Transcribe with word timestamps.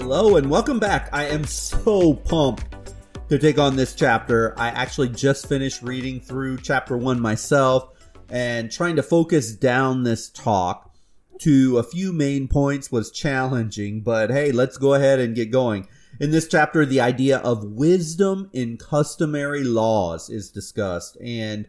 Hello 0.00 0.36
and 0.36 0.48
welcome 0.48 0.78
back. 0.78 1.10
I 1.12 1.26
am 1.26 1.42
so 1.44 2.14
pumped 2.14 2.94
to 3.28 3.36
take 3.36 3.58
on 3.58 3.74
this 3.74 3.96
chapter. 3.96 4.54
I 4.56 4.68
actually 4.68 5.08
just 5.08 5.48
finished 5.48 5.82
reading 5.82 6.20
through 6.20 6.58
chapter 6.58 6.96
one 6.96 7.20
myself 7.20 7.90
and 8.30 8.70
trying 8.70 8.94
to 8.96 9.02
focus 9.02 9.52
down 9.52 10.04
this 10.04 10.30
talk 10.30 10.94
to 11.40 11.78
a 11.78 11.82
few 11.82 12.12
main 12.12 12.46
points 12.46 12.92
was 12.92 13.10
challenging, 13.10 14.00
but 14.00 14.30
hey, 14.30 14.52
let's 14.52 14.78
go 14.78 14.94
ahead 14.94 15.18
and 15.18 15.34
get 15.34 15.50
going. 15.50 15.88
In 16.20 16.30
this 16.30 16.46
chapter, 16.46 16.86
the 16.86 17.00
idea 17.00 17.38
of 17.38 17.64
wisdom 17.64 18.50
in 18.52 18.76
customary 18.76 19.64
laws 19.64 20.30
is 20.30 20.48
discussed. 20.48 21.18
And 21.20 21.66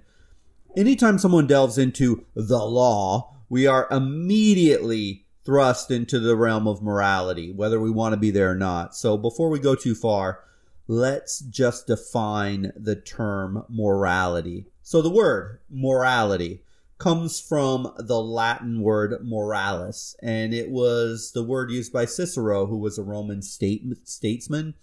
anytime 0.78 1.18
someone 1.18 1.48
delves 1.48 1.80
into 1.80 2.26
the 2.36 2.64
law, 2.64 3.36
we 3.50 3.66
are 3.66 3.88
immediately 3.90 5.26
thrust 5.46 5.90
into 5.92 6.20
the 6.20 6.36
realm 6.36 6.68
of 6.68 6.82
morality, 6.82 7.52
whether 7.52 7.80
we 7.80 7.90
want 7.90 8.14
to 8.14 8.20
be 8.20 8.32
there 8.32 8.52
or 8.52 8.56
not. 8.56 8.96
So 8.96 9.18
before 9.18 9.50
we 9.50 9.60
go 9.60 9.76
too 9.76 9.96
far, 9.96 10.42
let's 10.88 11.40
just 11.40 11.88
define 11.88 12.72
the 12.76 12.96
term 12.96 13.64
morality. 13.70 14.68
So 14.84 15.02
the 15.02 15.10
word 15.10 15.60
morality 15.70 16.64
comes 16.98 17.40
from 17.40 17.94
the 17.98 18.22
Latin 18.22 18.82
word 18.82 19.14
moralis, 19.24 20.16
and 20.22 20.54
it 20.54 20.70
was 20.70 21.32
the 21.32 21.44
word 21.44 21.72
used 21.72 21.94
by 21.94 22.06
Cicero, 22.06 22.66
who 22.66 22.78
was 22.78 22.98
a 22.98 23.04
Roman 23.04 23.42
state, 23.42 23.84
statesman, 24.04 24.74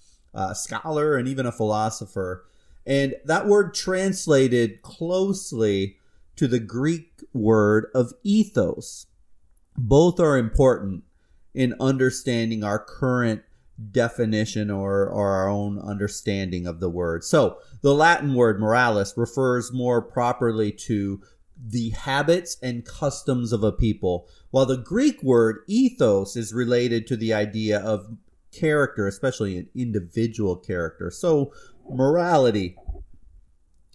scholar, 0.55 1.17
and 1.17 1.29
even 1.29 1.45
a 1.45 1.53
philosopher. 1.53 2.47
And 2.87 3.17
that 3.25 3.47
word 3.47 3.75
translated 3.75 4.81
closely 4.81 5.99
to 6.37 6.47
the 6.47 6.61
Greek 6.61 7.23
word 7.35 7.89
of 7.95 8.15
ethos. 8.23 9.07
Both 9.79 10.21
are 10.21 10.37
important 10.37 11.05
in 11.55 11.75
understanding 11.81 12.63
our 12.63 12.79
current 12.79 13.43
definition 13.91 14.71
or, 14.71 15.07
or 15.07 15.31
our 15.35 15.49
own 15.49 15.79
understanding 15.79 16.67
of 16.67 16.81
the 16.81 16.89
word. 16.89 17.25
So 17.25 17.59
the 17.83 17.95
Latin 17.95 18.35
word 18.35 18.61
moralis 18.61 19.17
refers 19.17 19.73
more 19.73 20.01
properly 20.01 20.73
to 20.73 21.21
the 21.59 21.91
habits 21.91 22.57
and 22.63 22.85
customs 22.85 23.53
of 23.53 23.63
a 23.63 23.73
people, 23.73 24.29
while 24.51 24.67
the 24.67 24.77
Greek 24.77 25.23
word 25.23 25.61
ethos 25.67 26.37
is 26.37 26.53
related 26.53 27.07
to 27.07 27.17
the 27.17 27.33
idea 27.33 27.79
of 27.79 28.17
character, 28.53 29.07
especially 29.07 29.57
an 29.57 29.69
individual 29.75 30.57
character. 30.57 31.11
So 31.11 31.53
morality, 31.91 32.77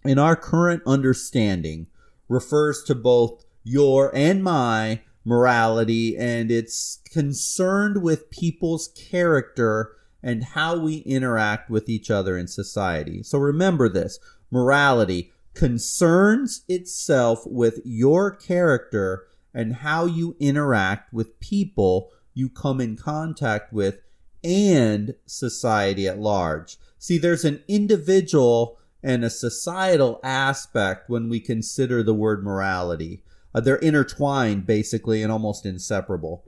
in 0.04 0.18
our 0.18 0.36
current 0.36 0.82
understanding, 0.86 1.88
refers 2.28 2.84
to 2.84 2.96
both 2.96 3.46
your 3.64 4.16
and 4.16 4.44
my 4.44 5.02
morality, 5.24 6.18
and 6.18 6.52
it's 6.52 7.00
concerned 7.06 8.02
with 8.02 8.30
people's 8.30 8.90
character 8.90 9.94
and 10.24 10.44
how 10.44 10.78
we 10.78 10.98
interact 10.98 11.70
with 11.70 11.90
each 11.90 12.12
other 12.12 12.38
in 12.38 12.48
society. 12.48 13.24
So 13.24 13.38
remember 13.38 13.90
this 13.90 14.20
morality 14.52 15.32
concerns 15.54 16.64
itself 16.68 17.46
with 17.46 17.80
your 17.84 18.32
character 18.32 19.26
and 19.54 19.76
how 19.78 20.06
you 20.06 20.36
interact 20.40 21.14
with 21.14 21.40
people 21.40 22.12
you 22.34 22.50
come 22.50 22.80
in 22.80 22.96
contact 22.96 23.74
with 23.74 24.00
and 24.44 25.14
society 25.26 26.08
at 26.08 26.20
large. 26.20 26.78
See, 26.98 27.18
there's 27.18 27.46
an 27.46 27.64
individual 27.68 28.80
and 29.04 29.24
a 29.24 29.30
societal 29.30 30.20
aspect 30.24 31.10
when 31.10 31.30
we 31.30 31.40
consider 31.40 32.04
the 32.04 32.14
word 32.14 32.44
morality. 32.44 33.24
Uh, 33.54 33.62
they're 33.62 33.78
intertwined 33.78 34.66
basically 34.66 35.22
and 35.22 35.32
almost 35.32 35.66
inseparable. 35.66 36.44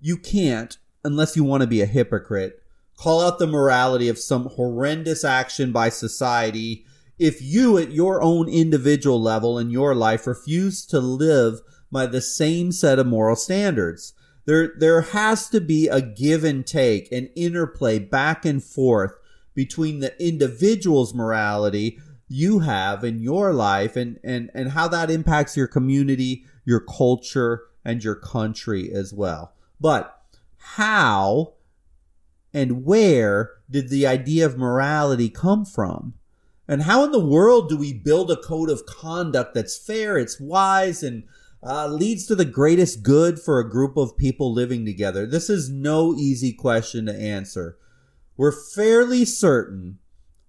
You 0.00 0.16
can't, 0.16 0.76
unless 1.04 1.36
you 1.36 1.44
want 1.44 1.62
to 1.62 1.66
be 1.66 1.80
a 1.80 1.86
hypocrite, 1.86 2.62
call 2.96 3.20
out 3.20 3.38
the 3.38 3.46
morality 3.46 4.08
of 4.08 4.18
some 4.18 4.46
horrendous 4.46 5.24
action 5.24 5.72
by 5.72 5.88
society 5.88 6.84
if 7.18 7.40
you 7.40 7.78
at 7.78 7.92
your 7.92 8.22
own 8.22 8.48
individual 8.48 9.20
level 9.20 9.58
in 9.58 9.70
your 9.70 9.94
life 9.94 10.26
refuse 10.26 10.84
to 10.86 11.00
live 11.00 11.60
by 11.90 12.06
the 12.06 12.20
same 12.20 12.72
set 12.72 12.98
of 12.98 13.06
moral 13.06 13.36
standards. 13.36 14.12
There, 14.44 14.74
there 14.78 15.00
has 15.00 15.48
to 15.50 15.60
be 15.60 15.88
a 15.88 16.00
give 16.00 16.44
and 16.44 16.66
take, 16.66 17.10
an 17.10 17.30
interplay 17.34 17.98
back 17.98 18.44
and 18.44 18.62
forth 18.62 19.12
between 19.54 20.00
the 20.00 20.14
individual's 20.22 21.14
morality 21.14 21.98
you 22.28 22.60
have 22.60 23.04
in 23.04 23.20
your 23.20 23.52
life 23.52 23.96
and, 23.96 24.18
and, 24.24 24.50
and 24.54 24.72
how 24.72 24.88
that 24.88 25.10
impacts 25.10 25.56
your 25.56 25.68
community, 25.68 26.44
your 26.64 26.80
culture, 26.80 27.62
and 27.84 28.02
your 28.02 28.16
country 28.16 28.92
as 28.92 29.12
well. 29.12 29.54
But 29.80 30.12
how 30.56 31.54
and 32.52 32.84
where 32.84 33.52
did 33.70 33.90
the 33.90 34.06
idea 34.06 34.46
of 34.46 34.56
morality 34.56 35.28
come 35.28 35.64
from? 35.64 36.14
And 36.66 36.82
how 36.82 37.04
in 37.04 37.12
the 37.12 37.24
world 37.24 37.68
do 37.68 37.76
we 37.76 37.92
build 37.92 38.30
a 38.30 38.36
code 38.36 38.70
of 38.70 38.86
conduct 38.86 39.54
that's 39.54 39.78
fair, 39.78 40.18
it's 40.18 40.40
wise, 40.40 41.02
and 41.02 41.24
uh, 41.62 41.86
leads 41.86 42.26
to 42.26 42.34
the 42.34 42.44
greatest 42.44 43.02
good 43.02 43.38
for 43.38 43.60
a 43.60 43.68
group 43.68 43.96
of 43.96 44.16
people 44.16 44.52
living 44.52 44.84
together? 44.84 45.26
This 45.26 45.48
is 45.48 45.70
no 45.70 46.14
easy 46.14 46.52
question 46.52 47.06
to 47.06 47.14
answer. 47.14 47.78
We're 48.36 48.52
fairly 48.52 49.24
certain, 49.24 49.98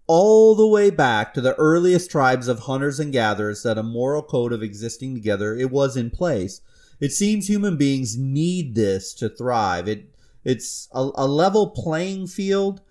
all 0.08 0.56
the 0.56 0.68
way 0.68 0.90
back 0.90 1.34
to 1.34 1.42
the 1.42 1.56
earliest 1.56 2.10
tribes 2.10 2.48
of 2.48 2.60
hunters 2.60 3.00
and 3.00 3.12
gatherers, 3.12 3.64
that 3.64 3.78
a 3.78 3.84
moral 3.84 4.24
code 4.24 4.54
of 4.54 4.64
existing 4.64 5.14
together 5.14 5.56
it 5.56 5.70
was 5.70 5.96
in 5.96 6.10
place. 6.10 6.62
It 7.00 7.12
seems 7.12 7.48
human 7.48 7.78
beings 7.78 8.18
need 8.18 8.76
this 8.76 9.14
to 9.16 9.30
thrive. 9.30 9.88
It 9.88 10.14
it's 10.44 10.88
a, 10.94 11.10
a 11.16 11.28
level 11.28 11.72
playing 11.72 12.28
field 12.28 12.82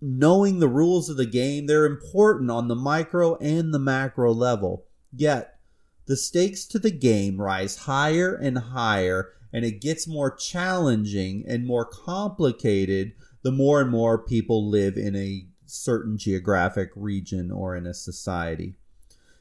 knowing 0.00 0.58
the 0.58 0.68
rules 0.68 1.08
of 1.08 1.16
the 1.16 1.26
game, 1.26 1.66
they're 1.66 1.86
important 1.86 2.50
on 2.50 2.68
the 2.68 2.74
micro 2.74 3.36
and 3.36 3.72
the 3.72 3.78
macro 3.78 4.32
level. 4.32 4.84
Yet, 5.12 5.58
the 6.06 6.16
stakes 6.16 6.64
to 6.66 6.78
the 6.78 6.90
game 6.90 7.40
rise 7.40 7.76
higher 7.76 8.34
and 8.34 8.58
higher, 8.58 9.32
and 9.52 9.64
it 9.64 9.80
gets 9.80 10.06
more 10.06 10.30
challenging 10.30 11.44
and 11.46 11.66
more 11.66 11.84
complicated 11.84 13.12
the 13.42 13.52
more 13.52 13.80
and 13.80 13.90
more 13.90 14.18
people 14.18 14.68
live 14.68 14.96
in 14.96 15.16
a 15.16 15.46
certain 15.76 16.18
geographic 16.18 16.90
region 16.94 17.50
or 17.50 17.76
in 17.76 17.86
a 17.86 17.94
society. 17.94 18.74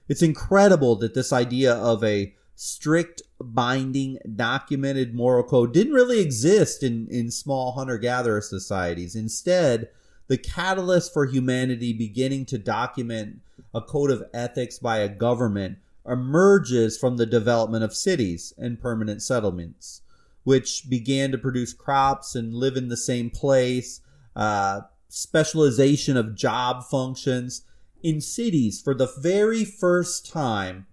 It's 0.07 0.22
incredible 0.22 0.96
that 0.97 1.13
this 1.13 1.34
idea 1.34 1.73
of 1.73 2.03
a 2.03 2.35
strict, 2.56 3.22
binding, 3.40 4.18
documented 4.35 5.13
moral 5.13 5.44
code 5.44 5.73
didn't 5.73 5.94
really 5.94 6.22
exist 6.22 6.84
in, 6.84 7.07
in 7.09 7.31
small 7.31 7.73
hunter 7.73 7.97
gatherer 7.97 8.41
societies. 8.41 9.16
Instead, 9.16 9.90
the 10.28 10.38
catalyst 10.38 11.13
for 11.13 11.25
humanity 11.25 11.94
beginning 11.94 12.46
to 12.46 12.57
document 12.57 13.41
a 13.73 13.81
code 13.81 14.09
of 14.12 14.23
ethics 14.34 14.79
by 14.79 14.97
a 14.97 15.09
government 15.09 15.78
emerges 16.07 16.97
from 16.97 17.17
the 17.17 17.25
development 17.25 17.84
of 17.84 17.94
cities 17.94 18.53
and 18.57 18.79
permanent 18.79 19.22
settlements, 19.22 20.02
which 20.44 20.90
began 20.90 21.31
to 21.31 21.38
produce 21.38 21.73
crops 21.73 22.35
and 22.35 22.53
live 22.53 22.78
in 22.78 22.90
the 22.90 22.97
same 22.97 23.29
place, 23.29 24.02
uh, 24.35 24.81
specialization 25.08 26.18
of 26.18 26.36
job 26.36 26.84
functions. 26.84 27.64
In 28.04 28.22
cities, 28.22 28.82
for 28.82 28.94
the 28.94 29.12
very 29.20 29.66
first 29.66 30.32
time, 30.32 30.86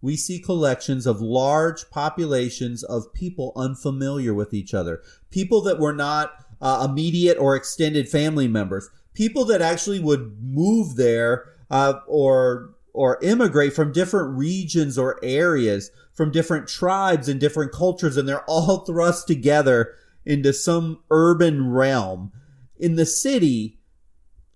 we 0.00 0.16
see 0.16 0.38
collections 0.38 1.06
of 1.06 1.20
large 1.20 1.90
populations 1.90 2.82
of 2.82 3.12
people 3.12 3.52
unfamiliar 3.56 4.32
with 4.32 4.54
each 4.54 4.72
other, 4.72 5.02
people 5.30 5.60
that 5.62 5.78
were 5.78 5.92
not 5.92 6.32
uh, 6.60 6.86
immediate 6.88 7.36
or 7.38 7.56
extended 7.56 8.08
family 8.08 8.48
members, 8.48 8.88
people 9.14 9.44
that 9.46 9.60
actually 9.60 10.00
would 10.00 10.36
move 10.40 10.96
there 10.96 11.46
uh, 11.70 11.94
or 12.06 12.70
or 12.92 13.18
immigrate 13.22 13.74
from 13.74 13.92
different 13.92 14.38
regions 14.38 14.96
or 14.96 15.22
areas, 15.22 15.90
from 16.14 16.32
different 16.32 16.66
tribes 16.66 17.28
and 17.28 17.38
different 17.38 17.70
cultures, 17.70 18.16
and 18.16 18.26
they're 18.26 18.44
all 18.44 18.78
thrust 18.86 19.26
together 19.26 19.94
into 20.24 20.52
some 20.52 21.00
urban 21.10 21.70
realm. 21.70 22.32
In 22.78 22.96
the 22.96 23.06
city, 23.06 23.78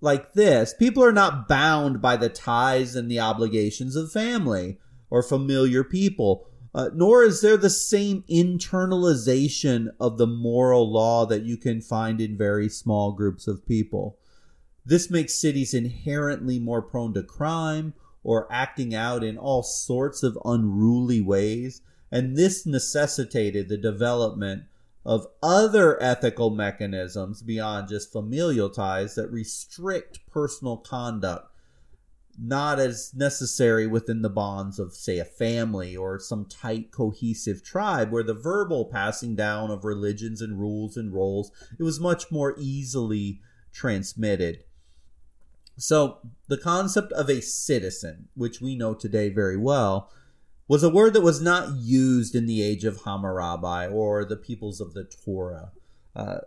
like 0.01 0.33
this, 0.33 0.75
people 0.75 1.05
are 1.05 1.13
not 1.13 1.49
bound 1.49 2.01
by 2.01 2.17
the 2.17 2.29
ties 2.29 2.95
and 2.95 3.11
the 3.11 3.21
obligations 3.21 3.97
of 3.97 4.13
family 4.13 4.79
or 5.11 5.23
familiar 5.23 5.85
people. 5.85 6.47
Uh, 6.73 6.89
nor 6.95 7.25
is 7.25 7.41
there 7.41 7.57
the 7.57 7.69
same 7.69 8.23
internalization 8.31 9.89
of 9.99 10.19
the 10.19 10.27
moral 10.27 10.91
law 10.91 11.27
that 11.27 11.43
you 11.43 11.57
can 11.57 11.81
find 11.81 12.21
in 12.21 12.39
very 12.39 12.69
small 12.69 13.13
groups 13.13 13.49
of 13.49 13.67
people. 13.67 14.19
This 14.87 15.11
makes 15.11 15.41
cities 15.41 15.75
inherently 15.75 16.59
more 16.61 16.81
prone 16.81 17.13
to 17.15 17.23
crime 17.23 17.95
or 18.23 18.51
acting 18.53 18.95
out 18.95 19.25
in 19.25 19.37
all 19.37 19.63
sorts 19.63 20.23
of 20.23 20.39
unruly 20.45 21.21
ways, 21.21 21.83
and 22.13 22.37
this 22.37 22.67
necessitated 22.67 23.69
the 23.69 23.77
development 23.77 24.65
of 25.05 25.27
other 25.43 26.01
ethical 26.03 26.51
mechanisms 26.51 27.43
beyond 27.43 27.89
just 27.89 28.13
familial 28.13 28.69
ties 28.69 29.15
that 29.15 29.31
restrict 29.31 30.21
personal 30.31 30.77
conduct 30.77 31.51
not 32.43 32.79
as 32.79 33.13
necessary 33.15 33.87
within 33.87 34.23
the 34.23 34.31
bonds 34.31 34.79
of, 34.79 34.95
say, 34.95 35.19
a 35.19 35.25
family 35.25 35.97
or 35.97 36.19
some 36.19 36.47
tight, 36.47 36.91
cohesive 36.91 37.63
tribe, 37.63 38.11
where 38.11 38.23
the 38.23 38.35
verbal 38.35 38.87
passing 38.87 39.37
down 39.37 39.71
of 39.71 39.85
religions 39.85 40.41
and 40.41 40.59
rules 40.59 40.97
and 40.97 41.13
roles 41.13 41.53
it 41.79 41.83
was 41.83 42.01
much 42.01 42.31
more 42.31 42.55
easily 42.59 43.41
transmitted. 43.73 44.65
So, 45.77 46.19
the 46.49 46.59
concept 46.59 47.13
of 47.13 47.31
a 47.31 47.41
citizen, 47.41 48.29
which 48.35 48.61
we 48.61 48.77
know 48.77 48.95
today 48.95 49.29
very 49.29 49.57
well, 49.57 50.11
was 50.71 50.85
a 50.85 50.89
word 50.89 51.15
that 51.15 51.21
was 51.21 51.41
not 51.41 51.69
used 51.81 52.37
in 52.37 52.47
the 52.47 52.63
age 52.63 52.85
of 52.85 53.03
Hammurabi 53.03 53.93
or 53.93 54.25
the 54.25 54.37
peoples 54.37 54.81
of 54.81 54.95
the 54.95 55.03
Torah. 55.03 55.73
Uh, 56.15 56.39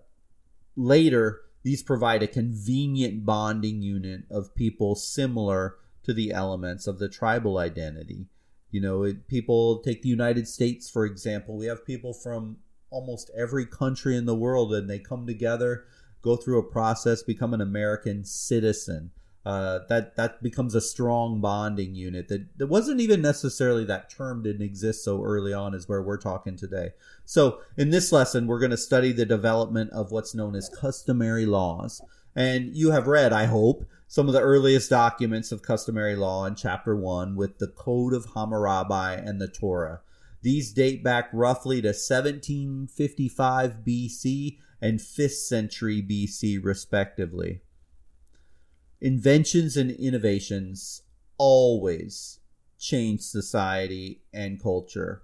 later, 0.78 1.42
these 1.64 1.84
provide 1.84 2.24
a 2.24 2.28
convenient 2.28 3.25
bonding 3.25 3.81
unit 3.81 4.22
of 4.31 4.56
people 4.56 4.96
similar 4.96 5.75
to 6.04 6.14
the 6.14 6.31
elements 6.31 6.88
of 6.88 7.00
the 7.00 7.10
tribal 7.10 7.58
identity. 7.58 8.28
You 8.72 8.80
know, 8.80 9.04
it, 9.04 9.28
people 9.28 9.80
take 9.80 10.02
the 10.02 10.08
United 10.08 10.48
States, 10.48 10.90
for 10.90 11.04
example. 11.06 11.58
We 11.58 11.66
have 11.66 11.86
people 11.86 12.14
from 12.14 12.60
almost 12.90 13.30
every 13.38 13.66
country 13.66 14.16
in 14.16 14.25
the 14.25 14.34
world, 14.34 14.74
and 14.74 14.90
they 14.90 15.00
come 15.00 15.28
together, 15.28 15.84
go 16.22 16.38
through 16.38 16.60
a 16.60 16.72
process, 16.72 17.24
become 17.24 17.54
an 17.54 17.60
American 17.60 18.24
citizen. 18.24 19.12
Uh, 19.45 19.80
that 19.90 20.16
that 20.16 20.42
becomes 20.42 20.74
a 20.74 20.80
strong 20.80 21.42
bonding 21.42 21.94
unit 21.94 22.30
that, 22.30 22.57
that 22.57 22.68
wasn't 22.68 23.01
even 23.01 23.22
necessarily 23.22 23.84
that 23.84 24.10
term 24.10 24.42
didn't 24.42 24.62
exist 24.62 25.04
so 25.04 25.22
early 25.22 25.51
on 25.51 25.75
as 25.75 25.90
where 25.90 26.01
we're 26.01 26.16
talking 26.16 26.56
today 26.56 26.92
so 27.25 27.60
in 27.75 27.90
this 27.90 28.13
lesson 28.13 28.48
we're 28.48 28.60
going 28.60 28.72
to 28.72 28.78
study 28.78 29.12
the 29.12 29.25
development 29.25 29.92
of 29.92 30.13
what's 30.13 30.34
known 30.34 30.56
as 30.56 30.69
customary 30.69 31.45
laws 31.45 32.01
and 32.38 32.74
you 32.74 32.92
have 32.92 33.06
read 33.06 33.34
i 33.34 33.44
hope 33.44 33.86
some 34.13 34.28
of 34.28 34.34
the 34.34 34.42
earliest 34.42 34.92
documents 34.92 35.51
of 35.51 35.63
customary 35.63 36.16
law 36.16 36.46
in 36.46 36.54
chapter 36.54 36.96
1 36.96 37.36
with 37.36 37.57
the 37.57 37.66
Code 37.66 38.13
of 38.13 38.28
Hammurabi 38.36 39.19
and 39.28 39.42
the 39.42 39.48
Torah. 39.48 40.01
These 40.44 40.72
date 40.72 41.04
back 41.04 41.30
roughly 41.34 41.81
to 41.81 41.88
1755 41.88 43.78
BC 43.84 44.60
and 44.80 45.00
5th 45.00 45.31
century 45.31 46.06
BC, 46.07 46.63
respectively. 46.63 47.62
Inventions 49.03 49.75
and 49.75 49.91
innovations 49.91 51.01
always 51.38 52.39
change 52.79 53.19
society 53.19 54.21
and 54.33 54.63
culture. 54.63 55.23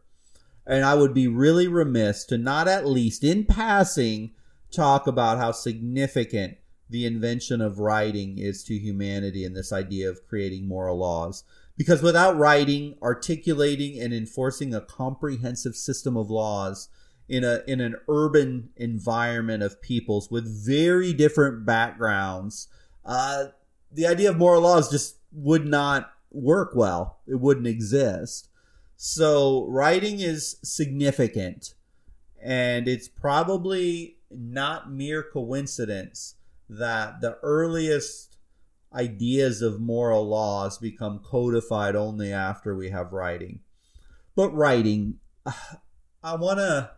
And 0.67 0.83
I 0.83 0.95
would 0.95 1.13
be 1.13 1.29
really 1.29 1.65
remiss 1.69 2.25
to 2.25 2.37
not 2.37 2.67
at 2.67 2.85
least 2.85 3.23
in 3.23 3.45
passing 3.45 4.31
talk 4.69 5.07
about 5.07 5.37
how 5.37 5.53
significant 5.53 6.57
the 6.89 7.05
invention 7.05 7.61
of 7.61 7.79
writing 7.79 8.37
is 8.37 8.65
to 8.65 8.77
humanity 8.77 9.45
and 9.45 9.55
this 9.55 9.71
idea 9.71 10.09
of 10.09 10.27
creating 10.27 10.67
moral 10.67 10.97
laws. 10.97 11.45
Because 11.77 12.01
without 12.01 12.35
writing, 12.35 12.97
articulating, 13.01 13.97
and 13.97 14.13
enforcing 14.13 14.73
a 14.73 14.81
comprehensive 14.81 15.77
system 15.77 16.17
of 16.17 16.29
laws 16.29 16.89
in 17.29 17.45
a 17.45 17.61
in 17.65 17.79
an 17.79 17.95
urban 18.09 18.71
environment 18.75 19.63
of 19.63 19.81
peoples 19.81 20.29
with 20.29 20.65
very 20.65 21.13
different 21.13 21.65
backgrounds, 21.65 22.67
uh, 23.05 23.45
the 23.91 24.07
idea 24.07 24.30
of 24.30 24.38
moral 24.38 24.62
laws 24.62 24.89
just 24.89 25.18
would 25.31 25.65
not 25.65 26.12
work 26.31 26.71
well. 26.75 27.19
It 27.27 27.36
wouldn't 27.36 27.68
exist. 27.68 28.50
So 28.95 29.65
writing 29.68 30.19
is 30.19 30.57
significant, 30.63 31.74
and 32.41 32.88
it's 32.88 33.07
probably 33.07 34.18
not 34.30 34.91
mere 34.91 35.24
coincidence 35.24 36.36
that 36.69 37.21
the 37.21 37.38
earliest 37.41 38.38
ideas 38.94 39.62
of 39.62 39.80
moral 39.80 40.27
laws 40.27 40.77
become 40.77 41.19
codified 41.19 41.95
only 41.95 42.33
after 42.33 42.75
we 42.75 42.89
have 42.89 43.13
writing. 43.13 43.59
But 44.36 44.53
writing, 44.53 45.19
I 46.24 46.36
want 46.36 46.59
to 46.59 46.91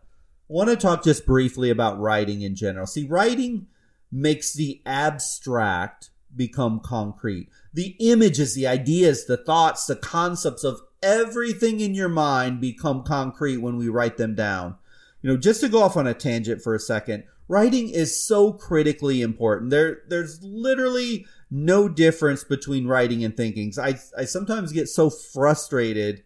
want 0.48 0.68
to 0.68 0.76
talk 0.76 1.04
just 1.04 1.24
briefly 1.24 1.70
about 1.70 1.98
writing 1.98 2.42
in 2.42 2.54
general. 2.54 2.86
See, 2.86 3.06
writing 3.06 3.68
makes 4.10 4.52
the 4.52 4.82
abstract 4.84 6.10
become 6.36 6.80
concrete. 6.80 7.48
The 7.72 7.96
images, 8.00 8.54
the 8.54 8.66
ideas, 8.66 9.26
the 9.26 9.36
thoughts, 9.36 9.86
the 9.86 9.96
concepts 9.96 10.64
of 10.64 10.80
everything 11.02 11.80
in 11.80 11.94
your 11.94 12.08
mind 12.08 12.60
become 12.60 13.02
concrete 13.02 13.58
when 13.58 13.76
we 13.76 13.88
write 13.88 14.16
them 14.16 14.34
down. 14.34 14.76
You 15.20 15.30
know, 15.30 15.36
just 15.36 15.60
to 15.60 15.68
go 15.68 15.82
off 15.82 15.96
on 15.96 16.06
a 16.06 16.14
tangent 16.14 16.62
for 16.62 16.74
a 16.74 16.80
second, 16.80 17.24
writing 17.48 17.88
is 17.88 18.24
so 18.24 18.52
critically 18.52 19.22
important. 19.22 19.70
There, 19.70 20.00
there's 20.08 20.42
literally 20.42 21.26
no 21.50 21.88
difference 21.88 22.44
between 22.44 22.86
writing 22.86 23.24
and 23.24 23.36
thinking. 23.36 23.72
I, 23.80 23.98
I 24.16 24.24
sometimes 24.24 24.72
get 24.72 24.88
so 24.88 25.10
frustrated 25.10 26.24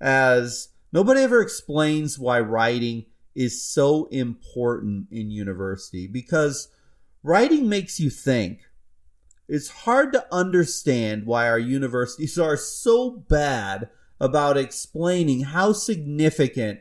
as 0.00 0.68
nobody 0.92 1.22
ever 1.22 1.40
explains 1.40 2.18
why 2.18 2.40
writing 2.40 3.06
is 3.34 3.62
so 3.62 4.06
important 4.06 5.08
in 5.10 5.30
university 5.30 6.06
because 6.06 6.68
writing 7.22 7.68
makes 7.68 8.00
you 8.00 8.10
think. 8.10 8.67
It's 9.48 9.70
hard 9.70 10.12
to 10.12 10.26
understand 10.30 11.24
why 11.24 11.48
our 11.48 11.58
universities 11.58 12.38
are 12.38 12.56
so 12.56 13.10
bad 13.10 13.88
about 14.20 14.58
explaining 14.58 15.40
how 15.44 15.72
significant 15.72 16.80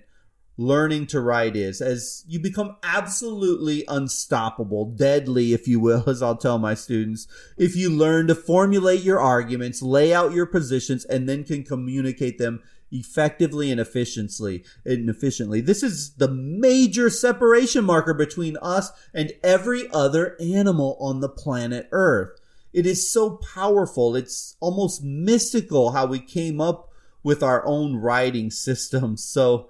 learning 0.57 1.05
to 1.05 1.21
write 1.21 1.55
is 1.55 1.81
as 1.81 2.25
you 2.27 2.39
become 2.39 2.75
absolutely 2.83 3.85
unstoppable, 3.87 4.85
deadly, 4.85 5.53
if 5.53 5.67
you 5.67 5.79
will, 5.79 6.03
as 6.09 6.21
I'll 6.21 6.35
tell 6.35 6.57
my 6.57 6.73
students. 6.73 7.27
If 7.57 7.75
you 7.75 7.89
learn 7.89 8.27
to 8.27 8.35
formulate 8.35 9.01
your 9.01 9.19
arguments, 9.19 9.81
lay 9.81 10.13
out 10.13 10.33
your 10.33 10.47
positions, 10.47 11.05
and 11.05 11.29
then 11.29 11.43
can 11.43 11.63
communicate 11.63 12.37
them 12.37 12.61
effectively 12.91 13.69
and 13.71 13.79
efficiently 13.79 14.63
and 14.85 15.09
efficiently. 15.09 15.61
This 15.61 15.83
is 15.83 16.15
the 16.15 16.29
major 16.29 17.09
separation 17.09 17.83
marker 17.85 18.13
between 18.13 18.57
us 18.61 18.91
and 19.13 19.33
every 19.43 19.89
other 19.91 20.35
animal 20.41 20.97
on 20.99 21.19
the 21.19 21.29
planet 21.29 21.87
Earth. 21.91 22.39
It 22.77 22.85
is 22.85 23.11
so 23.11 23.37
powerful. 23.55 24.15
It's 24.15 24.55
almost 24.59 25.03
mystical 25.03 25.93
how 25.93 26.05
we 26.05 26.19
came 26.19 26.61
up 26.61 26.91
with 27.23 27.41
our 27.41 27.65
own 27.65 27.95
writing 27.95 28.51
system. 28.51 29.17
So, 29.35 29.69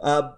uh, 0.00 0.30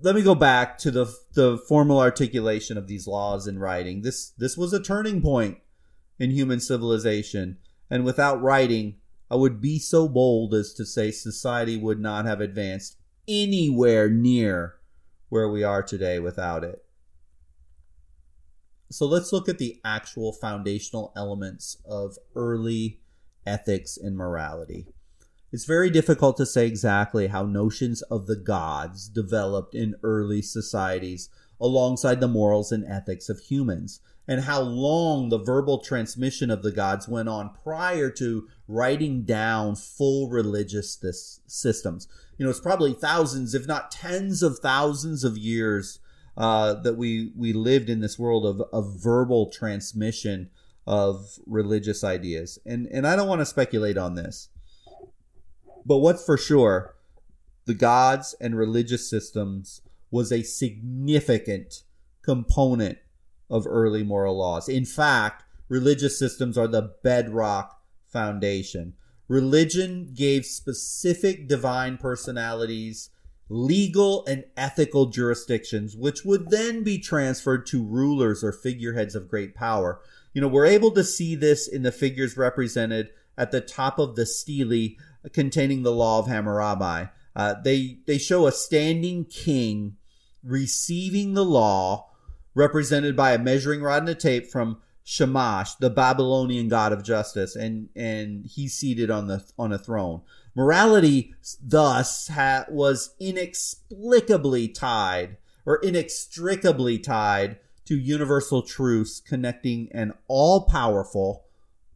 let 0.00 0.14
me 0.14 0.22
go 0.22 0.34
back 0.34 0.78
to 0.78 0.90
the 0.90 1.14
the 1.34 1.58
formal 1.68 2.00
articulation 2.00 2.78
of 2.78 2.86
these 2.86 3.06
laws 3.06 3.46
in 3.46 3.58
writing. 3.58 4.00
This 4.00 4.30
this 4.30 4.56
was 4.56 4.72
a 4.72 4.82
turning 4.82 5.20
point 5.20 5.58
in 6.18 6.30
human 6.30 6.58
civilization, 6.58 7.58
and 7.90 8.02
without 8.02 8.40
writing, 8.40 8.96
I 9.30 9.36
would 9.36 9.60
be 9.60 9.78
so 9.78 10.08
bold 10.08 10.54
as 10.54 10.72
to 10.72 10.86
say 10.86 11.10
society 11.10 11.76
would 11.76 12.00
not 12.00 12.24
have 12.24 12.40
advanced 12.40 12.96
anywhere 13.28 14.08
near 14.08 14.76
where 15.28 15.50
we 15.50 15.62
are 15.62 15.82
today 15.82 16.18
without 16.18 16.64
it. 16.64 16.82
So 18.92 19.06
let's 19.06 19.32
look 19.32 19.48
at 19.48 19.56
the 19.56 19.80
actual 19.84 20.32
foundational 20.32 21.12
elements 21.16 21.78
of 21.86 22.18
early 22.36 23.00
ethics 23.46 23.96
and 23.96 24.14
morality. 24.14 24.86
It's 25.50 25.64
very 25.64 25.88
difficult 25.88 26.36
to 26.36 26.46
say 26.46 26.66
exactly 26.66 27.28
how 27.28 27.44
notions 27.44 28.02
of 28.02 28.26
the 28.26 28.36
gods 28.36 29.08
developed 29.08 29.74
in 29.74 29.96
early 30.02 30.42
societies 30.42 31.30
alongside 31.58 32.20
the 32.20 32.28
morals 32.28 32.70
and 32.70 32.84
ethics 32.84 33.28
of 33.28 33.40
humans, 33.40 34.00
and 34.28 34.42
how 34.42 34.60
long 34.60 35.28
the 35.28 35.38
verbal 35.38 35.78
transmission 35.78 36.50
of 36.50 36.62
the 36.62 36.72
gods 36.72 37.08
went 37.08 37.28
on 37.28 37.54
prior 37.62 38.10
to 38.10 38.46
writing 38.68 39.22
down 39.22 39.74
full 39.74 40.28
religious 40.28 40.98
systems. 41.46 42.08
You 42.36 42.44
know, 42.44 42.50
it's 42.50 42.60
probably 42.60 42.92
thousands, 42.92 43.54
if 43.54 43.66
not 43.66 43.90
tens 43.90 44.42
of 44.42 44.58
thousands 44.58 45.24
of 45.24 45.38
years 45.38 45.98
uh, 46.36 46.74
that 46.74 46.94
we, 46.94 47.32
we 47.36 47.52
lived 47.52 47.88
in 47.88 48.00
this 48.00 48.18
world 48.18 48.46
of, 48.46 48.62
of 48.72 49.02
verbal 49.02 49.50
transmission 49.50 50.50
of 50.86 51.38
religious 51.46 52.02
ideas. 52.02 52.58
And, 52.66 52.86
and 52.86 53.06
I 53.06 53.16
don't 53.16 53.28
want 53.28 53.40
to 53.40 53.46
speculate 53.46 53.98
on 53.98 54.14
this. 54.14 54.48
But 55.84 55.98
what's 55.98 56.24
for 56.24 56.36
sure, 56.36 56.94
the 57.66 57.74
gods 57.74 58.34
and 58.40 58.56
religious 58.56 59.08
systems 59.08 59.82
was 60.10 60.32
a 60.32 60.42
significant 60.42 61.82
component 62.22 62.98
of 63.50 63.66
early 63.66 64.02
moral 64.02 64.38
laws. 64.38 64.68
In 64.68 64.84
fact, 64.84 65.44
religious 65.68 66.18
systems 66.18 66.56
are 66.56 66.68
the 66.68 66.94
bedrock 67.02 67.80
foundation. 68.06 68.94
Religion 69.28 70.12
gave 70.14 70.44
specific 70.44 71.48
divine 71.48 71.96
personalities 71.96 73.10
legal 73.52 74.24
and 74.26 74.44
ethical 74.56 75.06
jurisdictions, 75.06 75.94
which 75.94 76.24
would 76.24 76.50
then 76.50 76.82
be 76.82 76.98
transferred 76.98 77.66
to 77.66 77.84
rulers 77.84 78.42
or 78.42 78.50
figureheads 78.50 79.14
of 79.14 79.28
great 79.28 79.54
power. 79.54 80.00
You 80.32 80.40
know, 80.40 80.48
we're 80.48 80.66
able 80.66 80.90
to 80.92 81.04
see 81.04 81.34
this 81.34 81.68
in 81.68 81.82
the 81.82 81.92
figures 81.92 82.36
represented 82.36 83.10
at 83.36 83.50
the 83.50 83.60
top 83.60 83.98
of 83.98 84.16
the 84.16 84.24
stele 84.24 84.96
containing 85.32 85.82
the 85.82 85.92
law 85.92 86.18
of 86.18 86.28
Hammurabi. 86.28 87.10
Uh, 87.36 87.54
they 87.62 87.98
they 88.06 88.18
show 88.18 88.46
a 88.46 88.52
standing 88.52 89.24
king 89.24 89.96
receiving 90.42 91.34
the 91.34 91.44
law, 91.44 92.10
represented 92.54 93.16
by 93.16 93.32
a 93.32 93.38
measuring 93.38 93.82
rod 93.82 94.02
and 94.02 94.08
a 94.08 94.14
tape 94.14 94.50
from 94.50 94.80
Shamash, 95.04 95.74
the 95.76 95.90
Babylonian 95.90 96.68
god 96.68 96.92
of 96.92 97.02
justice, 97.02 97.56
and 97.56 97.88
and 97.96 98.46
he's 98.46 98.74
seated 98.74 99.10
on 99.10 99.26
the 99.26 99.44
on 99.58 99.72
a 99.72 99.78
throne. 99.78 100.22
Morality 100.54 101.34
thus 101.62 102.28
ha- 102.28 102.66
was 102.68 103.14
inexplicably 103.18 104.68
tied 104.68 105.38
or 105.64 105.76
inextricably 105.76 106.98
tied 106.98 107.58
to 107.84 107.96
universal 107.96 108.62
truths 108.62 109.20
connecting 109.20 109.88
an 109.92 110.12
all-powerful, 110.28 111.44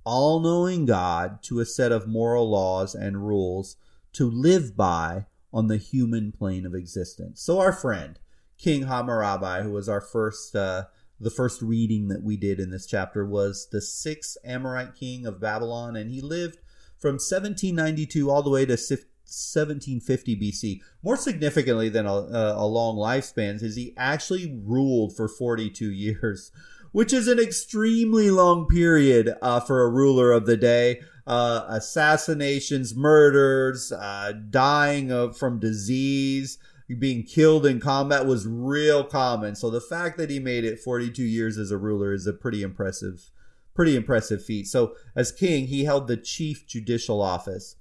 all-knowing 0.04 0.86
God 0.86 1.42
to 1.44 1.60
a 1.60 1.66
set 1.66 1.92
of 1.92 2.08
moral 2.08 2.50
laws 2.50 2.94
and 2.94 3.26
rules 3.26 3.76
to 4.14 4.30
live 4.30 4.76
by 4.76 5.26
on 5.52 5.68
the 5.68 5.76
human 5.76 6.32
plane 6.32 6.66
of 6.66 6.74
existence. 6.74 7.42
So 7.42 7.60
our 7.60 7.72
friend 7.72 8.18
King 8.58 8.84
Hammurabi, 8.84 9.62
who 9.62 9.72
was 9.72 9.88
our 9.88 10.00
first 10.00 10.56
uh, 10.56 10.84
the 11.18 11.30
first 11.30 11.62
reading 11.62 12.08
that 12.08 12.22
we 12.22 12.36
did 12.36 12.60
in 12.60 12.70
this 12.70 12.86
chapter 12.86 13.24
was 13.24 13.68
the 13.70 13.80
sixth 13.80 14.36
Amorite 14.44 14.94
king 14.94 15.26
of 15.26 15.40
Babylon, 15.40 15.96
and 15.96 16.10
he 16.10 16.20
lived 16.20 16.58
from 17.06 17.20
1792 17.20 18.28
all 18.28 18.42
the 18.42 18.50
way 18.50 18.66
to 18.66 18.72
1750 18.72 20.36
BC. 20.36 20.80
More 21.04 21.16
significantly 21.16 21.88
than 21.88 22.04
a, 22.04 22.10
a 22.10 22.66
long 22.66 22.96
lifespan 22.96 23.62
is 23.62 23.76
he 23.76 23.94
actually 23.96 24.60
ruled 24.64 25.14
for 25.14 25.28
42 25.28 25.88
years, 25.92 26.50
which 26.90 27.12
is 27.12 27.28
an 27.28 27.38
extremely 27.38 28.32
long 28.32 28.66
period 28.66 29.36
uh, 29.40 29.60
for 29.60 29.84
a 29.84 29.88
ruler 29.88 30.32
of 30.32 30.46
the 30.46 30.56
day. 30.56 31.00
Uh, 31.28 31.64
assassinations, 31.68 32.96
murders, 32.96 33.92
uh, 33.92 34.32
dying 34.50 35.12
of, 35.12 35.36
from 35.36 35.60
disease, 35.60 36.58
being 36.98 37.22
killed 37.22 37.64
in 37.66 37.78
combat 37.78 38.26
was 38.26 38.48
real 38.48 39.04
common. 39.04 39.54
So 39.54 39.70
the 39.70 39.80
fact 39.80 40.18
that 40.18 40.28
he 40.28 40.40
made 40.40 40.64
it 40.64 40.80
42 40.80 41.22
years 41.22 41.56
as 41.56 41.70
a 41.70 41.78
ruler 41.78 42.12
is 42.12 42.26
a 42.26 42.32
pretty 42.32 42.62
impressive, 42.62 43.30
pretty 43.76 43.94
impressive 43.94 44.44
feat. 44.44 44.66
So 44.66 44.96
as 45.14 45.30
king, 45.30 45.66
he 45.66 45.84
held 45.84 46.08
the 46.08 46.16
chief 46.16 46.66
judicial 46.66 47.22
office, 47.22 47.76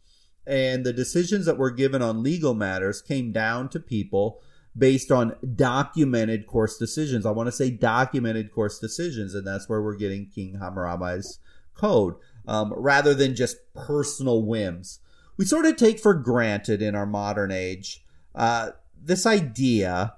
and 0.46 0.86
the 0.86 0.94
decisions 0.94 1.48
that 1.48 1.58
were 1.58 1.72
given 1.72 2.04
on 2.04 2.22
legal 2.22 2.54
matters 2.54 3.02
came 3.02 3.32
down 3.32 3.70
to 3.70 3.80
people 3.80 4.42
based 4.78 5.12
on 5.12 5.36
documented 5.56 6.46
course 6.46 6.78
decisions. 6.78 7.26
I 7.26 7.32
want 7.32 7.48
to 7.48 7.52
say 7.52 7.72
documented 7.72 8.52
course 8.52 8.78
decisions, 8.78 9.34
and 9.34 9.48
that's 9.48 9.70
where 9.70 9.82
we're 9.82 9.96
getting 9.96 10.28
King 10.28 10.60
Hammurabi's 10.62 11.40
code, 11.74 12.16
um, 12.48 12.74
rather 12.76 13.14
than 13.14 13.36
just 13.36 13.58
personal 13.74 14.46
whims. 14.46 15.00
We 15.38 15.46
sort 15.46 15.66
of 15.66 15.78
take 15.78 16.00
for 16.00 16.14
granted 16.14 16.82
in 16.82 16.94
our 16.94 17.06
modern 17.06 17.52
age 17.52 18.06
uh, 18.36 18.72
this 19.02 19.26
idea 19.26 20.16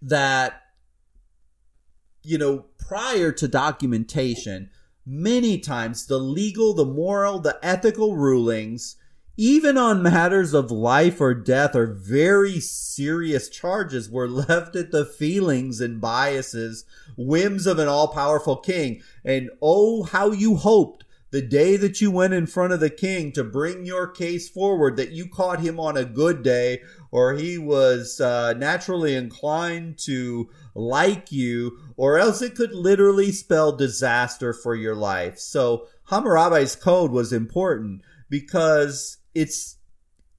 that 0.00 0.62
you 2.28 2.38
know 2.38 2.66
prior 2.78 3.32
to 3.32 3.48
documentation 3.48 4.70
many 5.06 5.58
times 5.58 6.06
the 6.06 6.18
legal 6.18 6.74
the 6.74 6.84
moral 6.84 7.38
the 7.38 7.58
ethical 7.62 8.16
rulings 8.16 8.96
even 9.40 9.78
on 9.78 10.02
matters 10.02 10.52
of 10.52 10.72
life 10.72 11.20
or 11.20 11.32
death 11.32 11.76
or 11.76 11.86
very 11.86 12.58
serious 12.58 13.48
charges 13.48 14.10
were 14.10 14.28
left 14.28 14.74
at 14.74 14.90
the 14.90 15.06
feelings 15.06 15.80
and 15.80 16.00
biases 16.00 16.84
whims 17.16 17.64
of 17.64 17.78
an 17.78 17.86
all-powerful 17.86 18.56
king. 18.56 19.00
And 19.24 19.48
oh 19.62 20.02
how 20.02 20.32
you 20.32 20.56
hoped 20.56 21.04
the 21.30 21.40
day 21.40 21.76
that 21.76 22.00
you 22.00 22.10
went 22.10 22.32
in 22.32 22.46
front 22.46 22.72
of 22.72 22.80
the 22.80 22.90
king 22.90 23.30
to 23.32 23.44
bring 23.44 23.84
your 23.84 24.08
case 24.08 24.48
forward 24.48 24.96
that 24.96 25.12
you 25.12 25.28
caught 25.28 25.60
him 25.60 25.78
on 25.78 25.96
a 25.96 26.04
good 26.04 26.42
day 26.42 26.82
or 27.12 27.34
he 27.34 27.58
was 27.58 28.20
uh, 28.20 28.54
naturally 28.54 29.14
inclined 29.14 29.98
to 29.98 30.48
like 30.78 31.32
you 31.32 31.76
or 31.96 32.18
else 32.18 32.40
it 32.40 32.54
could 32.54 32.72
literally 32.72 33.32
spell 33.32 33.72
disaster 33.72 34.52
for 34.52 34.74
your 34.74 34.94
life 34.94 35.38
so 35.38 35.86
hammurabi's 36.10 36.76
code 36.76 37.10
was 37.10 37.32
important 37.32 38.00
because 38.30 39.18
it's 39.34 39.76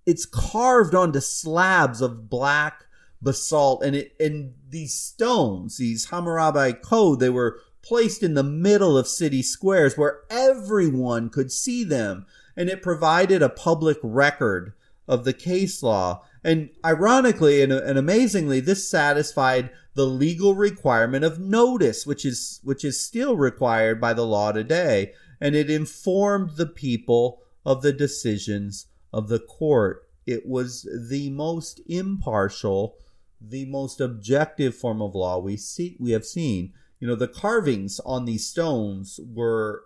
it's 0.06 0.26
carved 0.26 0.96
onto 0.96 1.20
slabs 1.20 2.02
of 2.02 2.30
black 2.30 2.86
basalt 3.22 3.84
and 3.84 3.96
it 3.96 4.16
and 4.20 4.54
these 4.70 4.94
stones 4.94 5.78
these 5.78 6.06
hammurabi 6.06 6.74
code 6.74 7.20
they 7.20 7.30
were 7.30 7.60
placed 7.82 8.24
in 8.24 8.34
the 8.34 8.44
middle 8.44 8.98
of 8.98 9.08
city 9.08 9.42
squares 9.42 9.98
where 9.98 10.20
everyone 10.30 11.30
could 11.30 11.52
see 11.52 11.84
them, 11.84 12.26
and 12.56 12.70
it 12.70 12.82
provided 12.82 13.42
a 13.42 13.50
public 13.50 13.98
record 14.04 14.74
of 15.08 15.26
the 15.26 15.34
case 15.34 15.82
law. 15.82 16.24
And 16.44 16.70
ironically 16.86 17.62
and, 17.62 17.72
and 17.74 17.98
amazingly, 17.98 18.60
this 18.60 18.88
satisfied 18.88 19.72
the 20.00 20.06
legal 20.06 20.56
requirement 20.56 21.26
of 21.26 21.42
notice, 21.42 22.08
which 22.08 22.24
is 22.24 22.62
which 22.64 22.86
is 22.86 23.06
still 23.06 23.36
required 23.36 24.00
by 24.00 24.14
the 24.14 24.26
law 24.26 24.54
today, 24.54 25.12
and 25.42 25.56
it 25.56 25.70
informed 25.70 26.52
the 26.52 26.66
people 26.66 27.42
of 27.66 27.82
the 27.82 27.92
decisions 27.92 28.86
of 29.12 29.28
the 29.28 29.40
court. 29.40 30.08
It 30.26 30.48
was 30.48 30.88
the 31.10 31.30
most 31.32 31.82
impartial, 31.86 32.96
the 33.42 33.66
most 33.66 34.00
objective 34.00 34.74
form 34.74 35.02
of 35.02 35.16
law 35.16 35.38
we 35.38 35.58
see 35.58 35.98
we 36.00 36.12
have 36.12 36.26
seen 36.26 36.72
you 37.00 37.08
know, 37.08 37.16
the 37.16 37.28
carvings 37.28 38.00
on 38.06 38.26
these 38.26 38.46
stones 38.46 39.20
were 39.34 39.84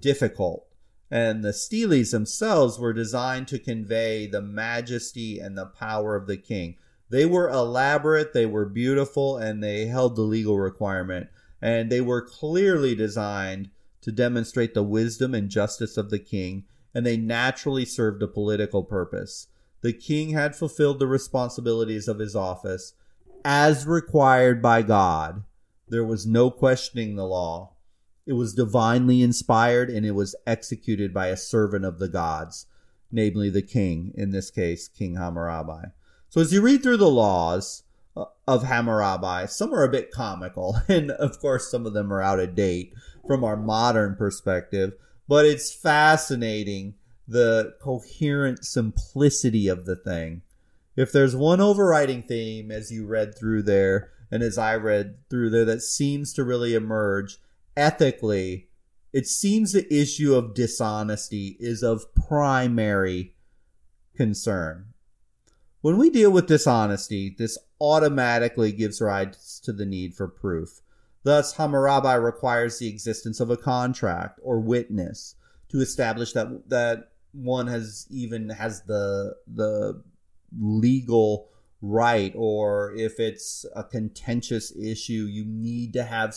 difficult, 0.00 0.66
and 1.10 1.44
the 1.44 1.52
steles 1.52 2.10
themselves 2.10 2.78
were 2.78 2.92
designed 2.92 3.48
to 3.48 3.58
convey 3.58 4.26
the 4.26 4.42
majesty 4.42 5.38
and 5.38 5.56
the 5.56 5.66
power 5.66 6.16
of 6.16 6.26
the 6.26 6.36
king. 6.36 6.76
They 7.08 7.26
were 7.26 7.48
elaborate, 7.48 8.32
they 8.32 8.46
were 8.46 8.66
beautiful, 8.66 9.36
and 9.36 9.62
they 9.62 9.86
held 9.86 10.16
the 10.16 10.22
legal 10.22 10.58
requirement. 10.58 11.28
And 11.62 11.90
they 11.90 12.00
were 12.00 12.22
clearly 12.22 12.94
designed 12.94 13.70
to 14.02 14.12
demonstrate 14.12 14.74
the 14.74 14.82
wisdom 14.82 15.34
and 15.34 15.48
justice 15.48 15.96
of 15.96 16.10
the 16.10 16.18
king, 16.18 16.64
and 16.94 17.04
they 17.04 17.16
naturally 17.16 17.84
served 17.84 18.22
a 18.22 18.28
political 18.28 18.84
purpose. 18.84 19.48
The 19.82 19.92
king 19.92 20.30
had 20.30 20.56
fulfilled 20.56 20.98
the 20.98 21.06
responsibilities 21.06 22.08
of 22.08 22.18
his 22.18 22.34
office 22.34 22.94
as 23.44 23.86
required 23.86 24.60
by 24.60 24.82
God 24.82 25.44
there 25.88 26.04
was 26.04 26.26
no 26.26 26.50
questioning 26.50 27.14
the 27.14 27.26
law. 27.26 27.74
It 28.26 28.32
was 28.32 28.54
divinely 28.54 29.22
inspired 29.22 29.88
and 29.88 30.04
it 30.04 30.12
was 30.12 30.34
executed 30.46 31.14
by 31.14 31.28
a 31.28 31.36
servant 31.36 31.84
of 31.84 31.98
the 31.98 32.08
gods, 32.08 32.66
namely 33.12 33.50
the 33.50 33.62
king, 33.62 34.12
in 34.16 34.32
this 34.32 34.50
case, 34.50 34.88
King 34.88 35.14
Hammurabi. 35.14 35.90
So 36.28 36.40
as 36.40 36.52
you 36.52 36.60
read 36.60 36.82
through 36.82 36.98
the 36.98 37.10
laws 37.10 37.84
uh, 38.16 38.24
of 38.46 38.64
Hammurabi, 38.64 39.48
some 39.48 39.74
are 39.74 39.84
a 39.84 39.90
bit 39.90 40.10
comical, 40.10 40.80
and 40.88 41.10
of 41.12 41.38
course, 41.40 41.70
some 41.70 41.86
of 41.86 41.92
them 41.92 42.12
are 42.12 42.22
out 42.22 42.40
of 42.40 42.54
date 42.54 42.92
from 43.26 43.44
our 43.44 43.56
modern 43.56 44.16
perspective, 44.16 44.92
but 45.28 45.44
it's 45.44 45.72
fascinating 45.72 46.94
the 47.26 47.74
coherent 47.80 48.64
simplicity 48.64 49.68
of 49.68 49.84
the 49.84 49.96
thing. 49.96 50.42
If 50.94 51.12
there's 51.12 51.34
one 51.36 51.60
overriding 51.60 52.22
theme 52.22 52.70
as 52.70 52.90
you 52.90 53.06
read 53.06 53.36
through 53.36 53.62
there, 53.62 54.12
and 54.30 54.42
as 54.42 54.58
I 54.58 54.76
read 54.76 55.18
through 55.28 55.50
there 55.50 55.64
that 55.64 55.82
seems 55.82 56.32
to 56.34 56.44
really 56.44 56.74
emerge 56.74 57.38
ethically. 57.76 58.68
It 59.12 59.26
seems 59.26 59.72
the 59.72 59.92
issue 59.92 60.34
of 60.34 60.54
dishonesty 60.54 61.56
is 61.60 61.82
of 61.82 62.14
primary 62.14 63.34
concern. 64.16 64.86
When 65.86 65.98
we 65.98 66.10
deal 66.10 66.32
with 66.32 66.48
dishonesty, 66.48 67.32
this 67.38 67.56
automatically 67.80 68.72
gives 68.72 69.00
rise 69.00 69.60
to 69.62 69.72
the 69.72 69.86
need 69.86 70.16
for 70.16 70.26
proof. 70.26 70.80
Thus, 71.22 71.52
Hammurabi 71.52 72.20
requires 72.20 72.80
the 72.80 72.88
existence 72.88 73.38
of 73.38 73.50
a 73.50 73.56
contract 73.56 74.40
or 74.42 74.58
witness 74.58 75.36
to 75.68 75.78
establish 75.80 76.32
that 76.32 76.68
that 76.70 77.12
one 77.30 77.68
has 77.68 78.08
even 78.10 78.48
has 78.48 78.82
the 78.82 79.36
the 79.46 80.02
legal 80.60 81.50
right 81.80 82.32
or 82.34 82.92
if 82.96 83.20
it's 83.20 83.64
a 83.76 83.84
contentious 83.84 84.74
issue 84.76 85.28
you 85.30 85.44
need 85.44 85.92
to 85.92 86.02
have 86.02 86.34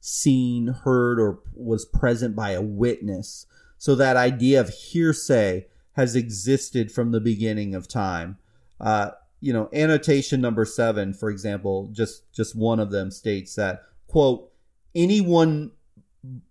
seen 0.00 0.68
heard 0.68 1.20
or 1.20 1.40
was 1.54 1.84
present 1.84 2.34
by 2.34 2.52
a 2.52 2.62
witness 2.62 3.44
so 3.76 3.94
that 3.94 4.16
idea 4.16 4.58
of 4.58 4.70
hearsay 4.70 5.66
has 5.96 6.16
existed 6.16 6.90
from 6.90 7.10
the 7.10 7.20
beginning 7.20 7.74
of 7.74 7.86
time 7.86 8.38
uh, 8.80 9.10
you 9.40 9.52
know 9.52 9.68
annotation 9.72 10.40
number 10.40 10.64
seven 10.64 11.12
for 11.14 11.30
example 11.30 11.88
just 11.92 12.30
just 12.32 12.56
one 12.56 12.80
of 12.80 12.90
them 12.90 13.10
states 13.10 13.54
that 13.54 13.82
quote 14.06 14.50
anyone 14.94 15.70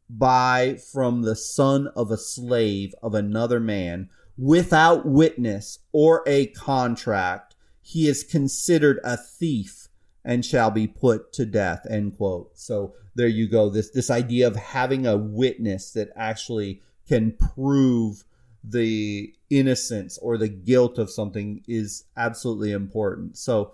buy 0.10 0.78
from 0.92 1.22
the 1.22 1.36
son 1.36 1.88
of 1.96 2.10
a 2.10 2.18
slave 2.18 2.96
of 3.04 3.14
another 3.14 3.60
man 3.60 4.10
without 4.38 5.06
witness 5.06 5.80
or 5.92 6.24
a 6.26 6.48
contract 6.48 7.56
he 7.82 8.08
is 8.08 8.24
considered 8.24 9.00
a 9.04 9.18
thief 9.18 9.88
and 10.24 10.46
shall 10.46 10.70
be 10.70 10.86
put 10.88 11.34
to 11.34 11.46
death 11.46 11.88
end 11.90 12.16
quote. 12.16 12.52
So 12.54 12.94
there 13.16 13.28
you 13.28 13.48
go. 13.48 13.70
This 13.70 13.90
this 13.90 14.12
idea 14.12 14.48
of 14.48 14.56
having 14.56 15.08
a 15.08 15.18
witness 15.18 15.92
that 15.94 16.10
actually 16.16 16.82
can 17.08 17.32
prove 17.32 18.24
the 18.64 19.34
innocence 19.50 20.18
or 20.20 20.38
the 20.38 20.50
guilt 20.50 20.98
of 20.98 21.10
something 21.10 21.64
is 21.68 22.04
absolutely 22.18 22.72
important. 22.72 23.38
So 23.38 23.74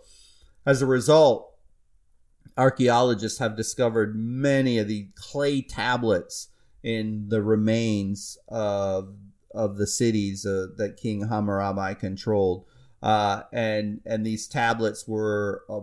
as 0.66 0.82
a 0.82 0.86
result 0.86 1.52
archaeologists 2.58 3.40
have 3.40 3.56
discovered 3.58 4.16
many 4.16 4.78
of 4.78 4.88
the 4.88 5.10
clay 5.16 5.62
tablets 5.62 6.50
in 6.84 7.28
the 7.30 7.42
remains 7.42 8.38
of 8.48 9.16
of 9.54 9.78
the 9.78 9.88
cities 9.88 10.46
uh, 10.46 10.68
that 10.76 10.98
King 10.98 11.28
Hammurabi 11.30 11.96
controlled, 11.96 12.66
uh, 13.02 13.44
and 13.52 14.02
and 14.06 14.26
these 14.26 14.48
tablets 14.48 15.08
were 15.08 15.64
uh, 15.70 15.82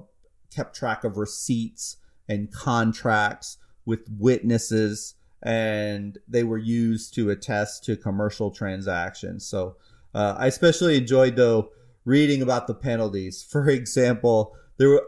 kept 0.55 0.77
track 0.77 1.05
of 1.05 1.17
receipts 1.17 1.97
and 2.29 2.53
contracts 2.53 3.59
with 3.85 4.09
witnesses, 4.19 5.15
and 5.43 6.19
they 6.29 6.45
were 6.45 6.59
used 6.59 7.15
to 7.15 7.31
attest 7.31 7.85
to 7.85 7.97
commercial 7.97 8.51
transactions. 8.51 9.47
So 9.47 9.77
uh, 10.15 10.37
I 10.39 10.47
especially 10.47 10.97
enjoyed 10.97 11.37
though 11.37 11.71
reading 12.05 12.43
about 12.43 12.67
the 12.67 12.75
penalties. 12.75 13.43
For 13.49 13.69
example, 13.69 14.57
there 14.79 14.89
were 14.89 15.07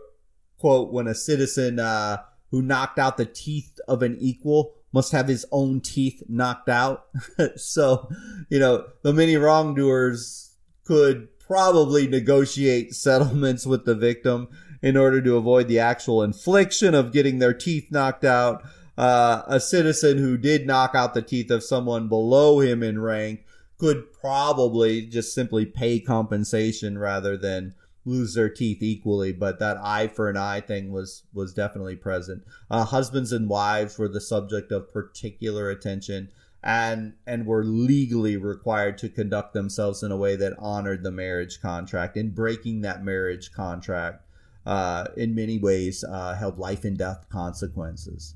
quote 0.58 0.92
when 0.92 1.06
a 1.06 1.14
citizen 1.14 1.78
uh, 1.78 2.18
who 2.50 2.62
knocked 2.62 2.98
out 2.98 3.16
the 3.16 3.26
teeth 3.26 3.78
of 3.88 4.02
an 4.02 4.16
equal 4.18 4.74
must 4.92 5.10
have 5.10 5.26
his 5.26 5.44
own 5.50 5.80
teeth 5.80 6.22
knocked 6.28 6.68
out. 6.68 7.06
so, 7.56 8.08
you 8.48 8.60
know, 8.60 8.86
the 9.02 9.12
many 9.12 9.36
wrongdoers 9.36 10.56
could 10.84 11.28
probably 11.40 12.06
negotiate 12.06 12.94
settlements 12.94 13.66
with 13.66 13.84
the 13.84 13.94
victim 13.94 14.48
in 14.82 14.96
order 14.96 15.20
to 15.20 15.36
avoid 15.36 15.66
the 15.66 15.80
actual 15.80 16.22
infliction 16.22 16.94
of 16.94 17.12
getting 17.12 17.40
their 17.40 17.52
teeth 17.52 17.88
knocked 17.90 18.24
out. 18.24 18.62
Uh, 18.96 19.42
a 19.46 19.58
citizen 19.58 20.18
who 20.18 20.36
did 20.36 20.66
knock 20.66 20.94
out 20.94 21.14
the 21.14 21.22
teeth 21.22 21.50
of 21.50 21.64
someone 21.64 22.08
below 22.08 22.60
him 22.60 22.82
in 22.82 23.00
rank 23.00 23.44
could 23.78 24.12
probably 24.12 25.04
just 25.04 25.34
simply 25.34 25.66
pay 25.66 25.98
compensation 25.98 26.96
rather 26.96 27.36
than 27.36 27.74
lose 28.04 28.34
their 28.34 28.48
teeth 28.48 28.82
equally, 28.82 29.32
but 29.32 29.58
that 29.58 29.78
eye 29.78 30.06
for 30.06 30.28
an 30.28 30.36
eye 30.36 30.60
thing 30.60 30.92
was 30.92 31.22
was 31.32 31.54
definitely 31.54 31.96
present. 31.96 32.42
Uh, 32.70 32.84
husbands 32.84 33.32
and 33.32 33.48
wives 33.48 33.98
were 33.98 34.08
the 34.08 34.20
subject 34.20 34.70
of 34.70 34.92
particular 34.92 35.70
attention, 35.70 36.28
and 36.62 37.14
and 37.26 37.46
were 37.46 37.64
legally 37.64 38.36
required 38.36 38.98
to 38.98 39.08
conduct 39.08 39.54
themselves 39.54 40.02
in 40.02 40.12
a 40.12 40.16
way 40.16 40.36
that 40.36 40.54
honored 40.58 41.02
the 41.02 41.10
marriage 41.10 41.60
contract. 41.60 42.16
In 42.16 42.30
breaking 42.30 42.82
that 42.82 43.04
marriage 43.04 43.52
contract, 43.52 44.24
uh, 44.66 45.06
in 45.16 45.34
many 45.34 45.58
ways, 45.58 46.04
uh, 46.04 46.34
held 46.34 46.58
life 46.58 46.84
and 46.84 46.96
death 46.96 47.26
consequences. 47.30 48.34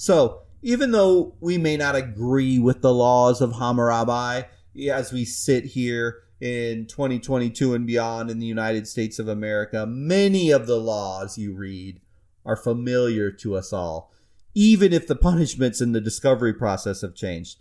So 0.00 0.40
even 0.62 0.92
though 0.92 1.34
we 1.40 1.58
may 1.58 1.76
not 1.76 1.94
agree 1.94 2.58
with 2.58 2.80
the 2.80 2.94
laws 2.94 3.42
of 3.42 3.56
Hammurabi, 3.56 4.46
as 4.90 5.12
we 5.12 5.26
sit 5.26 5.66
here 5.66 6.22
in 6.40 6.86
2022 6.86 7.74
and 7.74 7.86
beyond 7.86 8.30
in 8.30 8.38
the 8.38 8.46
United 8.46 8.88
States 8.88 9.18
of 9.18 9.28
America, 9.28 9.84
many 9.86 10.50
of 10.52 10.66
the 10.66 10.78
laws 10.78 11.36
you 11.36 11.52
read 11.52 12.00
are 12.46 12.56
familiar 12.56 13.30
to 13.30 13.54
us 13.54 13.74
all, 13.74 14.10
even 14.54 14.94
if 14.94 15.06
the 15.06 15.14
punishments 15.14 15.82
in 15.82 15.92
the 15.92 16.00
discovery 16.00 16.54
process 16.54 17.02
have 17.02 17.14
changed. 17.14 17.58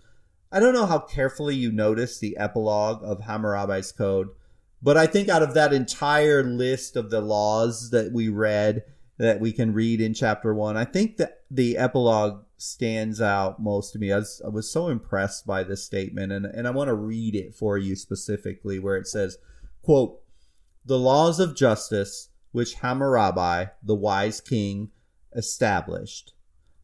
I 0.49 0.61
don't 0.61 0.73
know 0.73 0.85
how 0.85 0.99
carefully 0.99 1.57
you 1.57 1.73
noticed 1.73 2.21
the 2.21 2.37
epilogue 2.37 3.03
of 3.03 3.23
Hammurabi's 3.23 3.91
Code, 3.91 4.29
but 4.81 4.95
I 4.95 5.07
think 5.07 5.27
out 5.27 5.43
of 5.43 5.55
that 5.55 5.73
entire 5.73 6.41
list 6.41 6.95
of 6.95 7.09
the 7.09 7.19
laws 7.19 7.89
that 7.89 8.13
we 8.13 8.29
read, 8.29 8.85
that 9.19 9.39
we 9.39 9.51
can 9.51 9.73
read 9.73 9.99
in 9.99 10.13
chapter 10.13 10.53
one, 10.53 10.77
I 10.77 10.85
think 10.85 11.17
that 11.17 11.41
the 11.51 11.77
epilogue 11.77 12.45
stands 12.57 13.21
out 13.21 13.61
most 13.61 13.91
to 13.91 13.99
me. 13.99 14.11
I 14.11 14.17
was, 14.17 14.41
I 14.43 14.49
was 14.49 14.71
so 14.71 14.87
impressed 14.87 15.45
by 15.45 15.63
this 15.63 15.85
statement, 15.85 16.31
and, 16.31 16.45
and 16.45 16.67
I 16.67 16.71
want 16.71 16.87
to 16.87 16.95
read 16.95 17.35
it 17.35 17.53
for 17.53 17.77
you 17.77 17.95
specifically, 17.95 18.79
where 18.79 18.95
it 18.95 19.07
says, 19.07 19.37
quote, 19.83 20.21
The 20.85 20.97
laws 20.97 21.39
of 21.39 21.55
justice 21.55 22.29
which 22.51 22.75
Hammurabi, 22.75 23.69
the 23.83 23.95
wise 23.95 24.41
king, 24.41 24.89
established. 25.35 26.33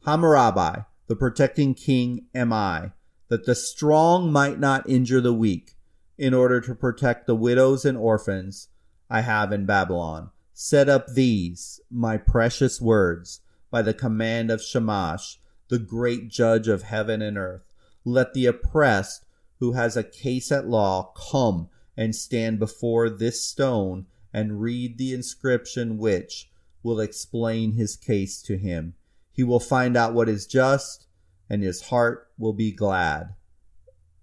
Hammurabi, 0.05 0.83
the 1.07 1.15
protecting 1.15 1.73
king, 1.73 2.25
am 2.35 2.51
I, 2.51 2.91
that 3.29 3.45
the 3.45 3.55
strong 3.55 4.31
might 4.31 4.59
not 4.59 4.87
injure 4.87 5.21
the 5.21 5.33
weak, 5.33 5.71
in 6.17 6.33
order 6.33 6.61
to 6.61 6.75
protect 6.75 7.27
the 7.27 7.35
widows 7.35 7.85
and 7.85 7.97
orphans 7.97 8.69
I 9.09 9.21
have 9.21 9.51
in 9.51 9.65
Babylon. 9.65 10.31
Set 10.57 10.87
up 10.87 11.09
these, 11.09 11.81
my 11.91 12.15
precious 12.15 12.79
words, 12.79 13.41
by 13.69 13.81
the 13.81 13.93
command 13.93 14.49
of 14.49 14.61
Shamash, 14.61 15.37
the 15.67 15.77
great 15.77 16.29
judge 16.29 16.69
of 16.69 16.83
heaven 16.83 17.21
and 17.21 17.37
earth. 17.37 17.73
Let 18.05 18.33
the 18.33 18.45
oppressed 18.45 19.25
who 19.59 19.73
has 19.73 19.97
a 19.97 20.03
case 20.03 20.53
at 20.53 20.65
law 20.65 21.11
come 21.29 21.67
and 21.97 22.15
stand 22.15 22.57
before 22.57 23.09
this 23.09 23.45
stone 23.45 24.05
and 24.31 24.61
read 24.61 24.97
the 24.97 25.13
inscription 25.13 25.97
which 25.97 26.49
will 26.83 27.01
explain 27.01 27.73
his 27.73 27.97
case 27.97 28.41
to 28.43 28.57
him. 28.57 28.93
He 29.33 29.43
will 29.43 29.59
find 29.59 29.97
out 29.97 30.13
what 30.13 30.29
is 30.29 30.47
just 30.47 31.05
and 31.49 31.63
his 31.63 31.87
heart 31.87 32.29
will 32.37 32.53
be 32.53 32.71
glad. 32.71 33.35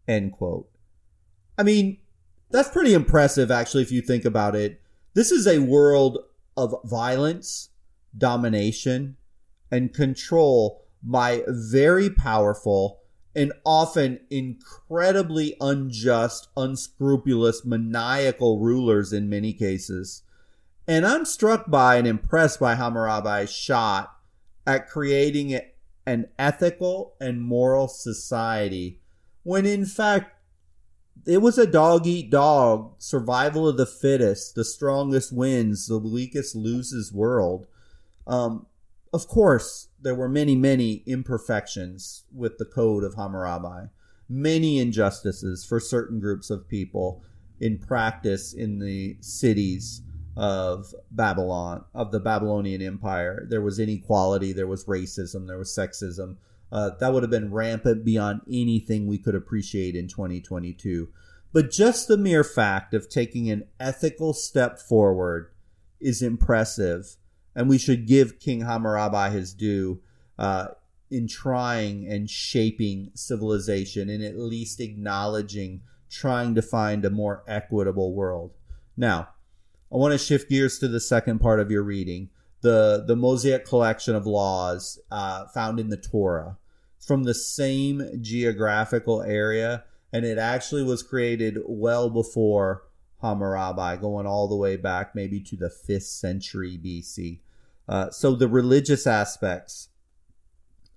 End 0.09 0.33
quote. 0.33 0.71
I 1.59 1.63
mean, 1.63 1.99
that's 2.51 2.71
pretty 2.71 2.95
impressive 2.95 3.51
actually 3.51 3.83
if 3.83 3.93
you 3.93 4.01
think 4.01 4.25
about 4.25 4.57
it. 4.57 4.82
This 5.15 5.31
is 5.31 5.47
a 5.47 5.59
world 5.59 6.19
of 6.57 6.75
violence, 6.85 7.71
domination, 8.17 9.17
and 9.71 9.93
control 9.93 10.85
by 11.03 11.43
very 11.47 12.09
powerful 12.09 13.01
and 13.35 13.53
often 13.65 14.21
incredibly 14.31 15.57
unjust, 15.61 16.49
unscrupulous, 16.57 17.65
maniacal 17.65 18.61
rulers 18.61 19.13
in 19.13 19.29
many 19.29 19.53
cases. 19.53 20.23
And 20.87 21.07
I'm 21.07 21.25
struck 21.25 21.71
by 21.71 21.97
and 21.97 22.07
impressed 22.07 22.61
by 22.61 22.75
Hammurabi's 22.75 23.53
shot 23.53 24.17
at 24.67 24.89
creating 24.89 25.59
an 26.07 26.29
ethical 26.39 27.15
and 27.21 27.41
moral 27.43 27.89
society 27.89 29.01
when 29.45 29.67
in 29.67 29.87
fact 29.87 30.37
it 31.27 31.39
was 31.39 31.59
a 31.59 31.67
dog 31.67 32.07
eat 32.07 32.31
dog, 32.31 32.95
survival 32.99 33.69
of 33.69 33.77
the 33.77 33.87
fittest, 33.87 34.55
the 34.55 34.65
strongest 34.65 35.33
wins, 35.33 35.87
the 35.87 35.99
weakest 35.99 36.57
loses 36.57 37.13
world. 37.13 37.67
Um, 38.27 38.67
of 39.13 39.29
course, 39.29 39.89
there 40.01 40.15
were 40.15 40.29
many, 40.29 40.57
many 40.57 41.03
imperfections 41.07 42.25
with 42.35 42.59
the 42.59 42.65
code 42.65 43.05
of 43.05 43.15
Hammurabi, 43.15 43.91
many 44.29 44.79
injustices 44.79 45.65
for 45.65 45.79
certain 45.79 46.19
groups 46.19 46.51
of 46.51 46.69
people 46.69 47.23
in 47.61 47.79
practice 47.79 48.53
in 48.53 48.79
the 48.79 49.17
cities 49.21 50.03
of 50.37 50.95
Babylon, 51.11 51.85
of 51.95 52.11
the 52.11 52.21
Babylonian 52.21 52.83
Empire. 52.83 53.47
There 53.49 53.61
was 53.61 53.79
inequality, 53.79 54.53
there 54.53 54.67
was 54.67 54.87
racism, 54.87 55.47
there 55.47 55.59
was 55.59 55.71
sexism. 55.71 56.37
Uh, 56.73 56.91
that 56.99 57.13
would 57.13 57.23
have 57.23 57.31
been 57.31 57.53
rampant 57.53 58.05
beyond 58.05 58.41
anything 58.51 59.07
we 59.07 59.19
could 59.19 59.35
appreciate 59.35 59.95
in 59.95 60.09
2022. 60.09 61.09
But 61.53 61.71
just 61.71 62.09
the 62.09 62.17
mere 62.17 62.43
fact 62.43 62.95
of 62.95 63.11
taking 63.11 63.51
an 63.51 63.65
ethical 63.79 64.33
step 64.33 64.79
forward 64.79 65.53
is 66.01 66.23
impressive 66.23 67.17
and 67.55 67.69
we 67.69 67.79
should 67.79 68.07
give 68.07 68.41
King 68.41 68.63
Hammurabi 68.63 69.35
his 69.35 69.53
due 69.53 70.01
uh, 70.39 70.69
in 71.11 71.29
trying 71.29 72.07
and 72.09 72.29
shaping 72.29 73.11
civilization 73.15 74.09
and 74.09 74.25
at 74.25 74.39
least 74.39 74.81
acknowledging 74.81 75.83
trying 76.11 76.55
to 76.55 76.63
find 76.63 77.05
a 77.05 77.11
more 77.11 77.43
equitable 77.47 78.15
world. 78.15 78.53
Now, 78.97 79.29
I 79.93 79.97
want 79.97 80.13
to 80.13 80.19
shift 80.19 80.49
gears 80.49 80.79
to 80.79 80.89
the 80.89 81.01
second 81.01 81.41
part 81.41 81.61
of 81.61 81.71
your 81.71 81.83
reading, 81.83 82.31
the 82.63 83.05
the 83.07 83.17
Mosaic 83.17 83.67
collection 83.67 84.15
of 84.15 84.27
laws 84.27 84.99
uh, 85.11 85.47
found 85.49 85.79
in 85.79 85.91
the 85.91 85.97
Torah, 85.97 86.57
from 87.05 87.25
the 87.25 87.35
same 87.35 88.03
geographical 88.21 89.23
area, 89.23 89.85
and 90.13 90.25
it 90.25 90.39
actually 90.39 90.85
was 90.85 91.03
created 91.03 91.59
well 91.67 92.09
before 92.09 92.85
Hammurabi, 93.21 94.01
going 94.01 94.27
all 94.27 94.49
the 94.49 94.57
way 94.57 94.77
back 94.77 95.15
maybe 95.15 95.41
to 95.41 95.57
the 95.57 95.71
5th 95.71 96.03
century 96.03 96.79
BC. 96.83 97.41
Uh, 97.89 98.11
so 98.11 98.35
the 98.35 98.49
religious 98.49 99.07
aspects 99.07 99.89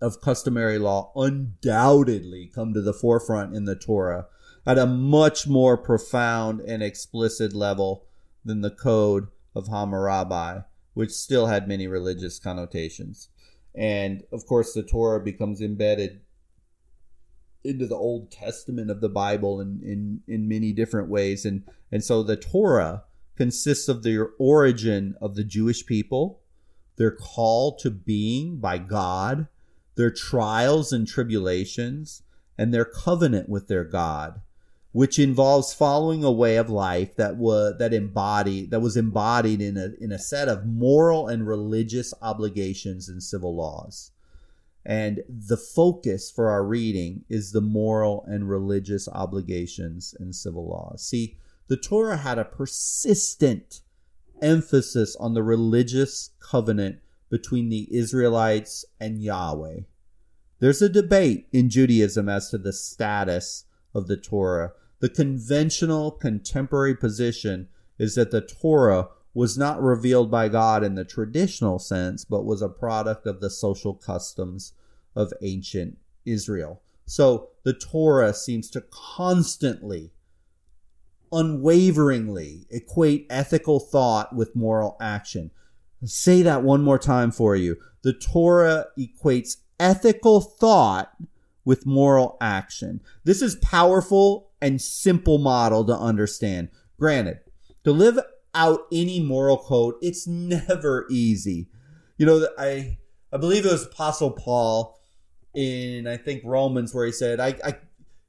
of 0.02 0.22
customary 0.22 0.78
law 0.78 1.12
undoubtedly 1.16 2.52
come 2.54 2.74
to 2.74 2.82
the 2.82 2.94
forefront 2.94 3.56
in 3.56 3.66
the 3.66 3.76
Torah 3.76 4.28
at 4.66 4.78
a 4.78 4.86
much 4.86 5.48
more 5.48 5.78
profound 5.78 6.60
and 6.62 6.84
explicit 6.84 7.54
level 7.54 8.06
than 8.44 8.62
the 8.62 8.72
code 8.72 9.28
of 9.56 9.68
Hammurabi, 9.68 10.64
which 10.94 11.12
still 11.12 11.48
had 11.48 11.68
many 11.68 11.88
religious 11.88 12.40
connotations. 12.40 13.30
And 13.78 14.24
of 14.32 14.46
course, 14.46 14.74
the 14.74 14.84
Torah 14.84 15.22
becomes 15.22 15.62
embedded 15.62 16.22
into 17.64 17.88
the 17.88 17.96
Old 17.96 18.32
Testament 18.32 18.92
of 18.92 19.02
the 19.02 19.10
Bible 19.10 19.60
in, 19.60 19.82
in, 19.84 20.22
in 20.28 20.48
many 20.48 20.72
different 20.72 21.10
ways. 21.10 21.46
And, 21.46 21.64
and 21.92 22.04
so 22.04 22.24
the 22.24 22.38
Torah 22.38 23.04
consists 23.36 23.88
of 23.88 24.04
the 24.04 24.30
origin 24.40 25.16
of 25.20 25.36
the 25.36 25.44
Jewish 25.44 25.86
people, 25.86 26.42
their 26.98 27.12
call 27.12 27.76
to 27.78 27.90
being 27.90 28.60
by 28.60 28.78
God, 28.78 29.48
their 29.96 30.12
trials 30.12 30.94
and 30.94 31.08
tribulations, 31.08 32.24
and 32.58 32.74
their 32.74 32.86
covenant 32.86 33.50
with 33.50 33.68
their 33.68 33.84
God. 33.84 34.42
Which 34.96 35.20
involves 35.20 35.74
following 35.74 36.24
a 36.24 36.32
way 36.32 36.56
of 36.56 36.70
life 36.70 37.18
that 37.18 37.36
was 37.36 37.78
that 37.80 37.94
embodied 37.94 38.72
that 38.72 38.80
was 38.80 38.96
embodied 38.96 39.62
in 39.62 39.76
a 39.76 39.90
in 40.00 40.10
a 40.10 40.18
set 40.18 40.48
of 40.48 40.66
moral 40.66 41.28
and 41.28 41.46
religious 41.46 42.14
obligations 42.22 43.10
and 43.10 43.22
civil 43.22 43.54
laws. 43.54 44.12
And 44.86 45.22
the 45.28 45.58
focus 45.58 46.32
for 46.32 46.50
our 46.50 46.64
reading 46.64 47.26
is 47.28 47.52
the 47.52 47.60
moral 47.60 48.24
and 48.26 48.50
religious 48.50 49.10
obligations 49.10 50.16
and 50.18 50.34
civil 50.34 50.66
laws. 50.66 51.06
See, 51.06 51.40
the 51.68 51.76
Torah 51.76 52.16
had 52.16 52.40
a 52.40 52.46
persistent 52.46 53.82
emphasis 54.42 55.14
on 55.18 55.34
the 55.34 55.44
religious 55.44 56.30
covenant 56.40 57.00
between 57.30 57.68
the 57.68 57.94
Israelites 57.94 58.86
and 59.02 59.22
Yahweh. 59.22 59.82
There's 60.60 60.82
a 60.82 60.88
debate 60.88 61.50
in 61.52 61.70
Judaism 61.70 62.30
as 62.30 62.50
to 62.52 62.58
the 62.58 62.72
status 62.72 63.66
of 63.94 64.08
the 64.08 64.16
Torah. 64.16 64.72
The 65.06 65.10
conventional 65.10 66.10
contemporary 66.10 66.96
position 66.96 67.68
is 68.00 68.16
that 68.16 68.32
the 68.32 68.42
Torah 68.42 69.10
was 69.36 69.56
not 69.56 69.80
revealed 69.80 70.32
by 70.32 70.50
God 70.50 70.84
in 70.84 70.96
the 70.96 71.06
traditional 71.06 71.78
sense, 71.78 72.26
but 72.26 72.44
was 72.44 72.64
a 72.64 72.70
product 72.70 73.28
of 73.28 73.40
the 73.40 73.52
social 73.52 73.94
customs 73.94 74.74
of 75.16 75.32
ancient 75.44 76.00
Israel. 76.26 76.82
So 77.06 77.50
the 77.62 77.74
Torah 77.74 78.34
seems 78.34 78.68
to 78.72 78.82
constantly, 78.90 80.10
unwaveringly 81.32 82.66
equate 82.72 83.28
ethical 83.30 83.80
thought 83.80 84.36
with 84.36 84.56
moral 84.56 84.98
action. 85.00 85.52
I'll 86.02 86.08
say 86.08 86.42
that 86.42 86.64
one 86.64 86.82
more 86.82 86.98
time 86.98 87.30
for 87.30 87.56
you. 87.56 87.78
The 88.02 88.14
Torah 88.14 88.88
equates 88.98 89.58
ethical 89.80 90.42
thought 90.42 91.16
with 91.64 91.86
moral 91.86 92.38
action. 92.42 93.02
This 93.24 93.44
is 93.44 93.56
powerful 93.58 94.50
and 94.66 94.82
simple 94.82 95.38
model 95.38 95.86
to 95.86 95.96
understand. 95.96 96.70
Granted, 97.00 97.40
to 97.84 97.92
live 97.92 98.20
out 98.56 98.82
any 98.92 99.20
moral 99.20 99.58
code, 99.58 99.94
it's 100.02 100.26
never 100.26 101.06
easy. 101.10 101.70
You 102.18 102.26
know, 102.26 102.48
I 102.58 102.98
I 103.32 103.38
believe 103.38 103.66
it 103.66 103.72
was 103.72 103.86
Apostle 103.86 104.32
Paul 104.32 105.00
in 105.54 106.08
I 106.08 106.18
think 106.18 106.42
Romans 106.44 106.94
where 106.94 107.06
he 107.06 107.12
said, 107.12 107.40
I, 107.40 107.56
I 107.64 107.76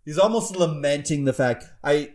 he's 0.04 0.18
almost 0.18 0.54
lamenting 0.54 1.24
the 1.24 1.32
fact 1.32 1.64
I 1.82 2.12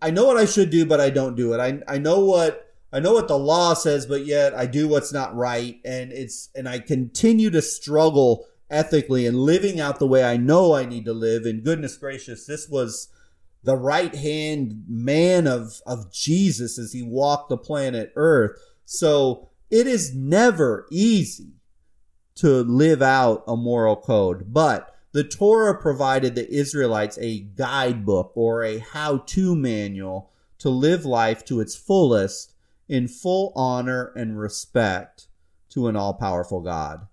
I 0.00 0.10
know 0.10 0.24
what 0.24 0.38
I 0.38 0.46
should 0.46 0.70
do, 0.70 0.86
but 0.86 1.00
I 1.00 1.10
don't 1.10 1.36
do 1.36 1.52
it. 1.52 1.60
I 1.60 1.82
I 1.86 1.98
know 1.98 2.20
what 2.20 2.66
I 2.92 3.00
know 3.00 3.12
what 3.12 3.28
the 3.28 3.38
law 3.38 3.74
says, 3.74 4.06
but 4.06 4.24
yet 4.24 4.54
I 4.54 4.64
do 4.66 4.88
what's 4.88 5.12
not 5.12 5.36
right, 5.36 5.78
and 5.84 6.12
it's 6.12 6.48
and 6.54 6.66
I 6.66 6.78
continue 6.78 7.50
to 7.50 7.60
struggle 7.60 8.46
ethically 8.70 9.26
and 9.26 9.36
living 9.36 9.80
out 9.80 9.98
the 9.98 10.06
way 10.06 10.24
I 10.24 10.36
know 10.36 10.74
I 10.74 10.86
need 10.86 11.04
to 11.04 11.12
live. 11.12 11.44
And 11.44 11.62
goodness 11.64 11.96
gracious, 11.96 12.46
this 12.46 12.68
was 12.68 13.08
the 13.62 13.76
right 13.76 14.14
hand 14.14 14.84
man 14.88 15.46
of, 15.46 15.80
of 15.86 16.12
Jesus 16.12 16.78
as 16.78 16.92
he 16.92 17.02
walked 17.02 17.48
the 17.48 17.56
planet 17.58 18.12
Earth. 18.16 18.58
So 18.84 19.50
it 19.70 19.86
is 19.86 20.14
never 20.14 20.86
easy 20.90 21.54
to 22.36 22.62
live 22.62 23.02
out 23.02 23.44
a 23.46 23.56
moral 23.56 23.96
code, 23.96 24.52
but 24.52 24.94
the 25.12 25.24
Torah 25.24 25.80
provided 25.80 26.34
the 26.34 26.50
Israelites 26.50 27.18
a 27.20 27.40
guidebook 27.40 28.32
or 28.34 28.62
a 28.62 28.78
how 28.78 29.18
to 29.18 29.54
manual 29.56 30.30
to 30.58 30.70
live 30.70 31.04
life 31.04 31.44
to 31.46 31.60
its 31.60 31.74
fullest 31.74 32.54
in 32.88 33.08
full 33.08 33.52
honor 33.56 34.12
and 34.16 34.38
respect 34.38 35.26
to 35.70 35.88
an 35.88 35.96
all 35.96 36.14
powerful 36.14 36.60
God. 36.60 37.06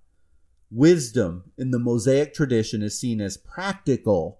Wisdom 0.69 1.51
in 1.57 1.71
the 1.71 1.79
Mosaic 1.79 2.33
tradition 2.33 2.81
is 2.81 2.99
seen 2.99 3.21
as 3.21 3.37
practical 3.37 4.39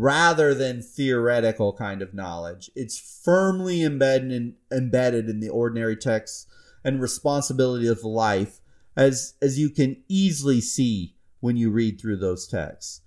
rather 0.00 0.54
than 0.54 0.80
theoretical 0.80 1.74
kind 1.74 2.00
of 2.00 2.14
knowledge. 2.14 2.70
It's 2.74 3.20
firmly 3.22 3.82
embedded 3.82 4.32
in, 4.32 4.54
embedded 4.72 5.28
in 5.28 5.40
the 5.40 5.50
ordinary 5.50 5.94
texts 5.94 6.46
and 6.82 7.02
responsibility 7.02 7.86
of 7.86 8.02
life, 8.02 8.60
as, 8.96 9.34
as 9.42 9.58
you 9.58 9.68
can 9.68 10.02
easily 10.08 10.62
see 10.62 11.16
when 11.40 11.58
you 11.58 11.70
read 11.70 12.00
through 12.00 12.16
those 12.16 12.48
texts. 12.48 13.02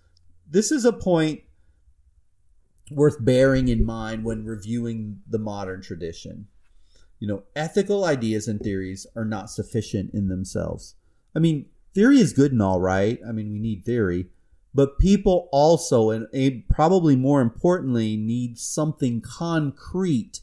This 0.48 0.72
is 0.72 0.86
a 0.86 0.94
point 0.94 1.42
worth 2.92 3.18
bearing 3.20 3.70
in 3.70 3.84
mind 3.84 4.24
when 4.24 4.46
reviewing 4.46 5.22
the 5.28 5.40
modern 5.40 5.82
tradition. 5.82 6.46
You 7.20 7.28
know, 7.28 7.44
ethical 7.56 8.06
ideas 8.06 8.48
and 8.48 8.60
theories 8.60 9.08
are 9.16 9.26
not 9.26 9.50
sufficient 9.50 10.14
in 10.14 10.28
themselves. 10.28 10.94
I 11.36 11.40
mean, 11.40 11.66
theory 11.96 12.20
is 12.20 12.34
good 12.34 12.52
and 12.52 12.62
all 12.62 12.80
right. 12.80 13.20
I 13.28 13.32
mean, 13.32 13.52
we 13.52 13.58
need 13.58 13.84
theory, 13.84 14.28
but 14.76 14.98
people 14.98 15.50
also, 15.52 16.10
and 16.10 16.64
probably 16.70 17.16
more 17.16 17.42
importantly, 17.42 18.18
need 18.18 18.58
something 18.58 19.22
concrete 19.22 20.42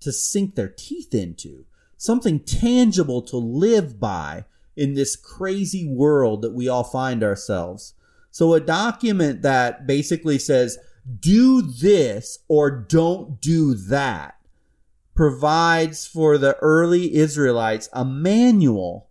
to 0.00 0.12
sink 0.12 0.54
their 0.54 0.68
teeth 0.68 1.14
into, 1.14 1.64
something 1.96 2.40
tangible 2.40 3.22
to 3.22 3.36
live 3.36 3.98
by 3.98 4.44
in 4.76 4.94
this 4.94 5.16
crazy 5.16 5.86
world 5.88 6.42
that 6.42 6.52
we 6.52 6.68
all 6.68 6.84
find 6.84 7.22
ourselves. 7.22 7.94
So 8.30 8.54
a 8.54 8.60
document 8.60 9.42
that 9.42 9.86
basically 9.86 10.38
says, 10.38 10.78
do 11.20 11.62
this 11.62 12.38
or 12.48 12.70
don't 12.70 13.40
do 13.40 13.74
that 13.74 14.36
provides 15.14 16.06
for 16.06 16.38
the 16.38 16.56
early 16.56 17.14
Israelites 17.14 17.88
a 17.92 18.04
manual 18.04 19.08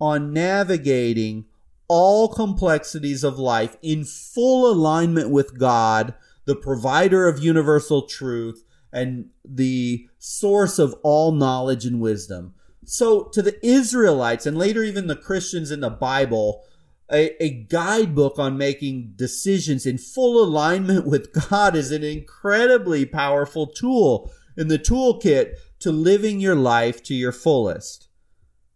on 0.00 0.32
navigating 0.32 1.46
all 1.92 2.28
complexities 2.28 3.24
of 3.24 3.36
life 3.36 3.76
in 3.82 4.04
full 4.04 4.70
alignment 4.70 5.28
with 5.28 5.58
God, 5.58 6.14
the 6.44 6.54
provider 6.54 7.26
of 7.26 7.42
universal 7.42 8.02
truth 8.02 8.62
and 8.92 9.30
the 9.44 10.06
source 10.16 10.78
of 10.78 10.94
all 11.02 11.32
knowledge 11.32 11.84
and 11.84 12.00
wisdom. 12.00 12.54
So, 12.84 13.24
to 13.32 13.42
the 13.42 13.58
Israelites 13.66 14.46
and 14.46 14.56
later 14.56 14.84
even 14.84 15.08
the 15.08 15.16
Christians 15.16 15.72
in 15.72 15.80
the 15.80 15.90
Bible, 15.90 16.62
a, 17.10 17.42
a, 17.42 17.50
guidebook 17.64 18.38
on 18.38 18.56
making 18.56 19.14
decisions 19.16 19.84
in 19.84 19.98
full 19.98 20.40
alignment 20.40 21.06
with 21.08 21.32
God 21.50 21.74
is 21.74 21.90
an 21.90 22.04
incredibly 22.04 23.04
powerful 23.04 23.66
tool 23.66 24.32
in 24.56 24.68
the 24.68 24.78
toolkit 24.78 25.54
to 25.80 25.90
living 25.90 26.38
your 26.38 26.54
life 26.54 27.02
to 27.04 27.14
your 27.14 27.32
fullest. 27.32 28.06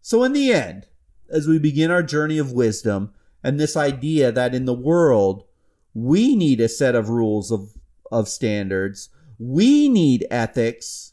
So, 0.03 0.25
in 0.25 0.33
the 0.33 0.53
end, 0.53 0.89
as 1.35 1.49
we 1.49 1.59
begin 1.59 1.91
our 1.91 2.03
journey 2.03 2.39
of 2.39 2.53
wisdom 2.53 3.13
and 3.43 3.59
this 3.59 3.77
idea 3.77 4.31
that 4.31 4.55
in 4.55 4.65
the 4.65 4.73
world, 4.73 5.45
we 5.93 6.37
need 6.37 6.61
a 6.61 6.69
set 6.69 6.95
of 6.95 7.09
rules 7.09 7.51
of, 7.51 7.73
of 8.11 8.29
standards. 8.29 9.09
We 9.39 9.89
need 9.89 10.27
ethics, 10.31 11.13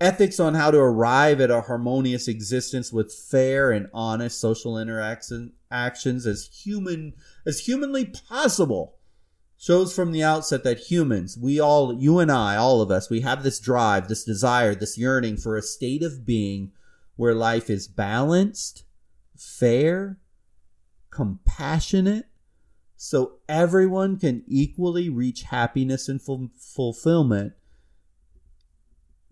ethics 0.00 0.38
on 0.38 0.54
how 0.54 0.70
to 0.70 0.78
arrive 0.78 1.40
at 1.40 1.50
a 1.50 1.62
harmonious 1.62 2.28
existence 2.28 2.92
with 2.92 3.12
fair 3.12 3.72
and 3.72 3.88
honest 3.92 4.40
social 4.40 4.78
interaction 4.78 5.52
actions 5.70 6.26
as 6.26 6.48
human 6.64 7.12
as 7.44 7.66
humanly 7.66 8.04
possible 8.04 8.94
shows 9.58 9.92
from 9.92 10.12
the 10.12 10.22
outset 10.22 10.62
that 10.62 10.78
humans 10.78 11.36
we 11.36 11.58
all 11.58 11.92
you 11.92 12.20
and 12.20 12.30
i 12.30 12.54
all 12.54 12.80
of 12.80 12.88
us 12.88 13.10
we 13.10 13.22
have 13.22 13.42
this 13.42 13.58
drive 13.58 14.06
this 14.06 14.22
desire 14.22 14.76
this 14.76 14.96
yearning 14.96 15.36
for 15.36 15.56
a 15.56 15.62
state 15.62 16.04
of 16.04 16.24
being 16.24 16.70
where 17.16 17.34
life 17.34 17.68
is 17.68 17.88
balanced 17.88 18.84
fair, 19.38 20.18
compassionate, 21.10 22.26
so 22.96 23.34
everyone 23.48 24.18
can 24.18 24.42
equally 24.46 25.08
reach 25.08 25.42
happiness 25.42 26.08
and 26.08 26.20
ful- 26.20 26.50
fulfillment. 26.58 27.52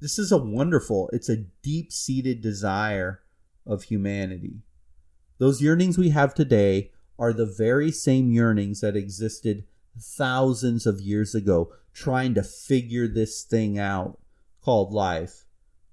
This 0.01 0.19
is 0.19 0.31
a 0.31 0.39
wonderful, 0.39 1.09
it's 1.13 1.29
a 1.29 1.45
deep 1.63 1.91
seated 1.93 2.41
desire 2.41 3.23
of 3.67 3.85
humanity. 3.85 4.63
Those 5.39 5.63
yearnings 5.63 5.97
we 5.97 6.11
have 6.11 6.35
today 6.35 6.93
are 7.19 7.33
the 7.33 7.47
very 7.47 7.91
same 7.91 8.31
yearnings 8.31 8.81
that 8.81 8.97
existed 8.97 9.65
thousands 9.99 10.87
of 10.87 11.01
years 11.01 11.35
ago, 11.35 11.73
trying 11.93 12.35
to 12.35 12.43
figure 12.43 13.09
this 13.09 13.43
thing 13.43 13.79
out 13.79 14.19
called 14.63 14.93
life. 14.93 15.45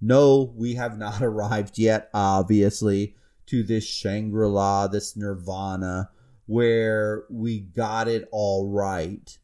No, 0.02 0.54
we 0.56 0.76
have 0.76 0.97
not 0.97 1.21
arrived 1.21 1.78
yet, 1.78 2.10
obviously 2.13 3.15
to 3.52 3.64
this 3.64 3.86
Shangri 3.86 4.48
La, 4.48 4.88
this 4.88 5.18
Nirvana, 5.18 6.10
where 6.46 7.26
we 7.30 7.60
got 7.60 8.08
it 8.08 8.30
all 8.32 8.70
right. 8.70 9.38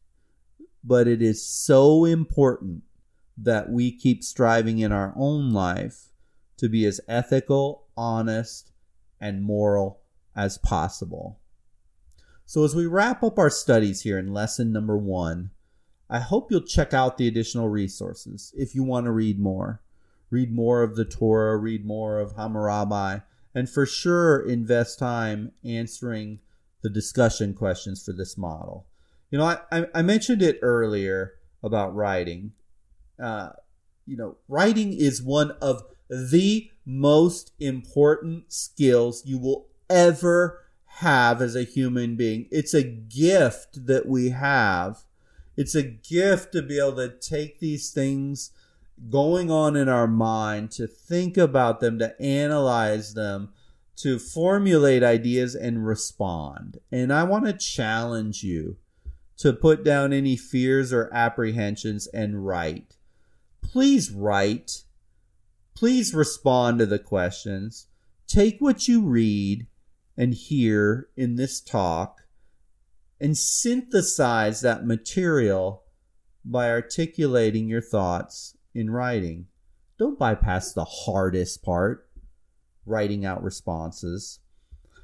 But 0.82 1.10
it 1.10 1.22
is 1.22 1.46
so 1.46 2.06
important 2.06 2.84
that 3.38 3.70
we 3.70 3.91
keep 3.91 4.24
striving 4.24 4.80
in 4.80 4.93
our 4.93 5.13
own 5.17 5.52
life 5.52 6.13
to 6.56 6.70
be 6.70 6.86
as 6.86 7.02
ethical, 7.10 7.84
honest, 7.98 8.72
and 9.20 9.43
moral 9.43 10.00
as 10.34 10.58
possible. 10.58 11.41
So, 12.46 12.63
as 12.63 12.74
we 12.74 12.86
wrap 12.86 13.24
up 13.24 13.38
our 13.38 13.50
studies 13.50 14.04
here 14.04 14.17
in 14.17 14.34
lesson 14.34 14.72
number 14.72 14.98
one, 14.98 15.52
I 16.10 16.20
hope 16.20 16.50
you'll 16.50 16.62
check 16.62 16.93
out 16.93 17.17
the 17.17 17.28
additional 17.28 17.67
resources 17.67 18.54
if 18.56 18.74
you 18.74 18.86
want 18.86 19.06
to 19.06 19.12
read 19.12 19.38
more. 19.38 19.82
Read 20.30 20.54
more 20.54 20.82
of 20.82 20.96
the 20.96 21.04
Torah, 21.04 21.58
read 21.58 21.86
more 21.86 22.20
of 22.20 22.38
Hammurabi, 22.38 23.24
and 23.58 23.67
for 23.67 23.88
sure 23.88 24.48
invest 24.48 25.00
time 25.00 25.52
answering 25.65 26.38
the 26.84 26.91
discussion 26.91 27.56
questions 27.56 28.06
for 28.06 28.13
this 28.13 28.38
model. 28.38 28.86
You 29.32 29.39
know, 29.39 29.58
I, 29.72 29.88
I 29.96 30.04
mentioned 30.04 30.43
it 30.43 30.60
earlier 30.62 31.34
about 31.63 31.96
writing. 31.96 32.52
uh, 33.20 33.50
you 34.06 34.15
know, 34.15 34.38
writing 34.48 34.93
is 34.93 35.24
one 35.24 35.52
of 35.60 35.82
the 36.08 36.70
most 36.86 37.52
important 37.60 38.54
skills 38.54 39.24
you 39.26 39.39
will 39.39 39.65
ever 39.89 40.62
have 40.86 41.41
as 41.41 41.56
a 41.56 41.63
human 41.63 42.15
being. 42.15 42.48
It's 42.52 42.76
a 42.76 42.84
gift 42.84 43.88
that 43.88 44.06
we 44.06 44.30
have. 44.30 45.00
It's 45.58 45.74
a 45.74 45.82
gift 45.82 46.52
to 46.52 46.62
be 46.62 46.78
able 46.78 46.98
to 46.98 47.10
take 47.10 47.60
these 47.60 47.89
things 47.89 48.52
going 49.10 49.51
on 49.51 49.75
in 49.75 49.88
our 49.88 50.07
mind, 50.07 50.71
to 50.71 50.88
think 50.88 51.38
about 51.38 51.79
them, 51.79 51.99
to 51.99 52.19
analyze 52.21 53.13
them, 53.13 53.49
to 53.97 54.19
formulate 54.19 55.03
ideas 55.03 55.55
and 55.55 55.86
respond. 55.86 56.79
And 56.91 57.12
I 57.12 57.23
want 57.23 57.45
to 57.45 57.53
challenge 57.53 58.43
you 58.43 58.77
to 59.38 59.53
put 59.53 59.83
down 59.83 60.13
any 60.13 60.36
fears 60.36 60.91
or 60.91 61.13
apprehensions 61.13 62.07
and 62.07 62.45
write. 62.45 62.95
Please 63.62 64.12
write. 64.12 64.83
Please 65.75 66.13
respond 66.13 66.79
to 66.79 66.86
the 66.86 66.99
questions. 66.99 67.88
Take 68.27 68.60
what 68.60 68.88
you 68.88 69.03
read 69.03 69.67
and 70.17 70.33
hear 70.33 71.10
in 71.15 71.36
this 71.36 71.62
talk 71.62 72.23
and 73.21 73.38
synthesize 73.38 74.62
that 74.62 74.86
material 74.86 75.83
by 76.43 76.69
articulating 76.69 77.67
your 77.67 77.81
thoughts 77.81 78.57
in 78.78 78.90
writing. 78.90 79.48
Don't 79.98 80.20
bypass 80.20 80.74
the 80.74 80.86
hardest 80.86 81.63
part, 81.63 82.08
writing 82.86 83.26
out 83.26 83.44
responses. 83.44 84.40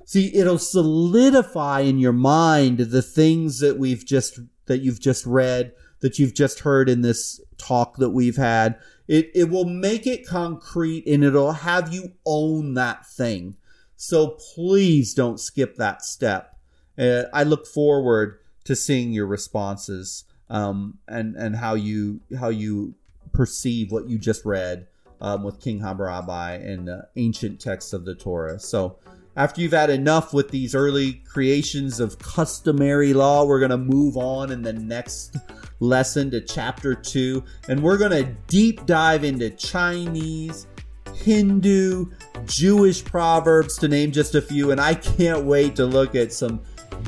See, 0.05 0.33
it'll 0.35 0.59
solidify 0.59 1.81
in 1.81 1.97
your 1.97 2.13
mind 2.13 2.77
the 2.77 3.01
things 3.01 3.59
that 3.59 3.79
we've 3.79 4.05
just, 4.05 4.39
that 4.65 4.79
you've 4.79 4.99
just 4.99 5.25
read, 5.25 5.73
that 6.01 6.19
you've 6.19 6.33
just 6.33 6.59
heard 6.59 6.89
in 6.89 7.01
this 7.01 7.41
talk 7.57 7.97
that 7.97 8.11
we've 8.11 8.37
had. 8.37 8.77
It, 9.07 9.31
it 9.33 9.49
will 9.49 9.65
make 9.65 10.05
it 10.05 10.27
concrete 10.27 11.05
and 11.07 11.23
it'll 11.23 11.53
have 11.53 11.93
you 11.93 12.13
own 12.25 12.73
that 12.75 13.05
thing. 13.05 13.55
So 13.95 14.37
please 14.53 15.13
don't 15.13 15.39
skip 15.39 15.77
that 15.77 16.03
step. 16.03 16.57
Uh, 16.97 17.23
I 17.33 17.43
look 17.43 17.65
forward 17.65 18.39
to 18.65 18.75
seeing 18.75 19.11
your 19.11 19.25
responses 19.25 20.25
um, 20.49 20.99
and 21.07 21.35
and 21.35 21.55
how 21.55 21.73
you 21.73 22.21
how 22.39 22.49
you 22.49 22.95
perceive 23.33 23.91
what 23.91 24.07
you 24.07 24.17
just 24.17 24.45
read 24.45 24.87
um, 25.19 25.43
with 25.43 25.59
King 25.59 25.79
Hammurabi 25.79 26.63
and 26.63 26.89
uh, 26.89 27.01
ancient 27.15 27.59
texts 27.59 27.93
of 27.93 28.05
the 28.05 28.15
Torah. 28.15 28.59
So 28.59 28.99
after 29.35 29.61
you've 29.61 29.71
had 29.71 29.89
enough 29.89 30.33
with 30.33 30.49
these 30.49 30.75
early 30.75 31.13
creations 31.25 31.99
of 31.99 32.19
customary 32.19 33.13
law, 33.13 33.45
we're 33.45 33.59
going 33.59 33.71
to 33.71 33.77
move 33.77 34.15
on 34.15 34.51
in 34.51 34.61
the 34.61 34.73
next 34.73 35.37
lesson 35.79 36.29
to 36.31 36.41
chapter 36.41 36.93
two, 36.93 37.43
and 37.67 37.81
we're 37.81 37.97
going 37.97 38.11
to 38.11 38.31
deep 38.47 38.85
dive 38.85 39.23
into 39.23 39.49
Chinese, 39.49 40.67
Hindu, 41.15 42.11
Jewish 42.45 43.03
proverbs, 43.03 43.77
to 43.79 43.87
name 43.87 44.11
just 44.11 44.35
a 44.35 44.41
few. 44.41 44.71
And 44.71 44.79
I 44.79 44.93
can't 44.93 45.45
wait 45.45 45.75
to 45.77 45.85
look 45.85 46.13
at 46.15 46.31
some 46.31 46.61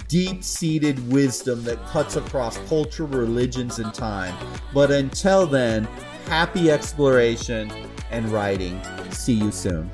deep 0.08 0.44
seated 0.44 1.12
wisdom 1.12 1.64
that 1.66 1.84
cuts 1.86 2.16
across 2.16 2.58
culture, 2.68 3.06
religions, 3.06 3.78
and 3.80 3.94
time. 3.94 4.36
But 4.74 4.90
until 4.90 5.46
then, 5.46 5.88
happy 6.28 6.72
exploration 6.72 7.72
and 8.12 8.30
writing. 8.30 8.82
See 9.12 9.34
you 9.34 9.52
soon. 9.52 9.92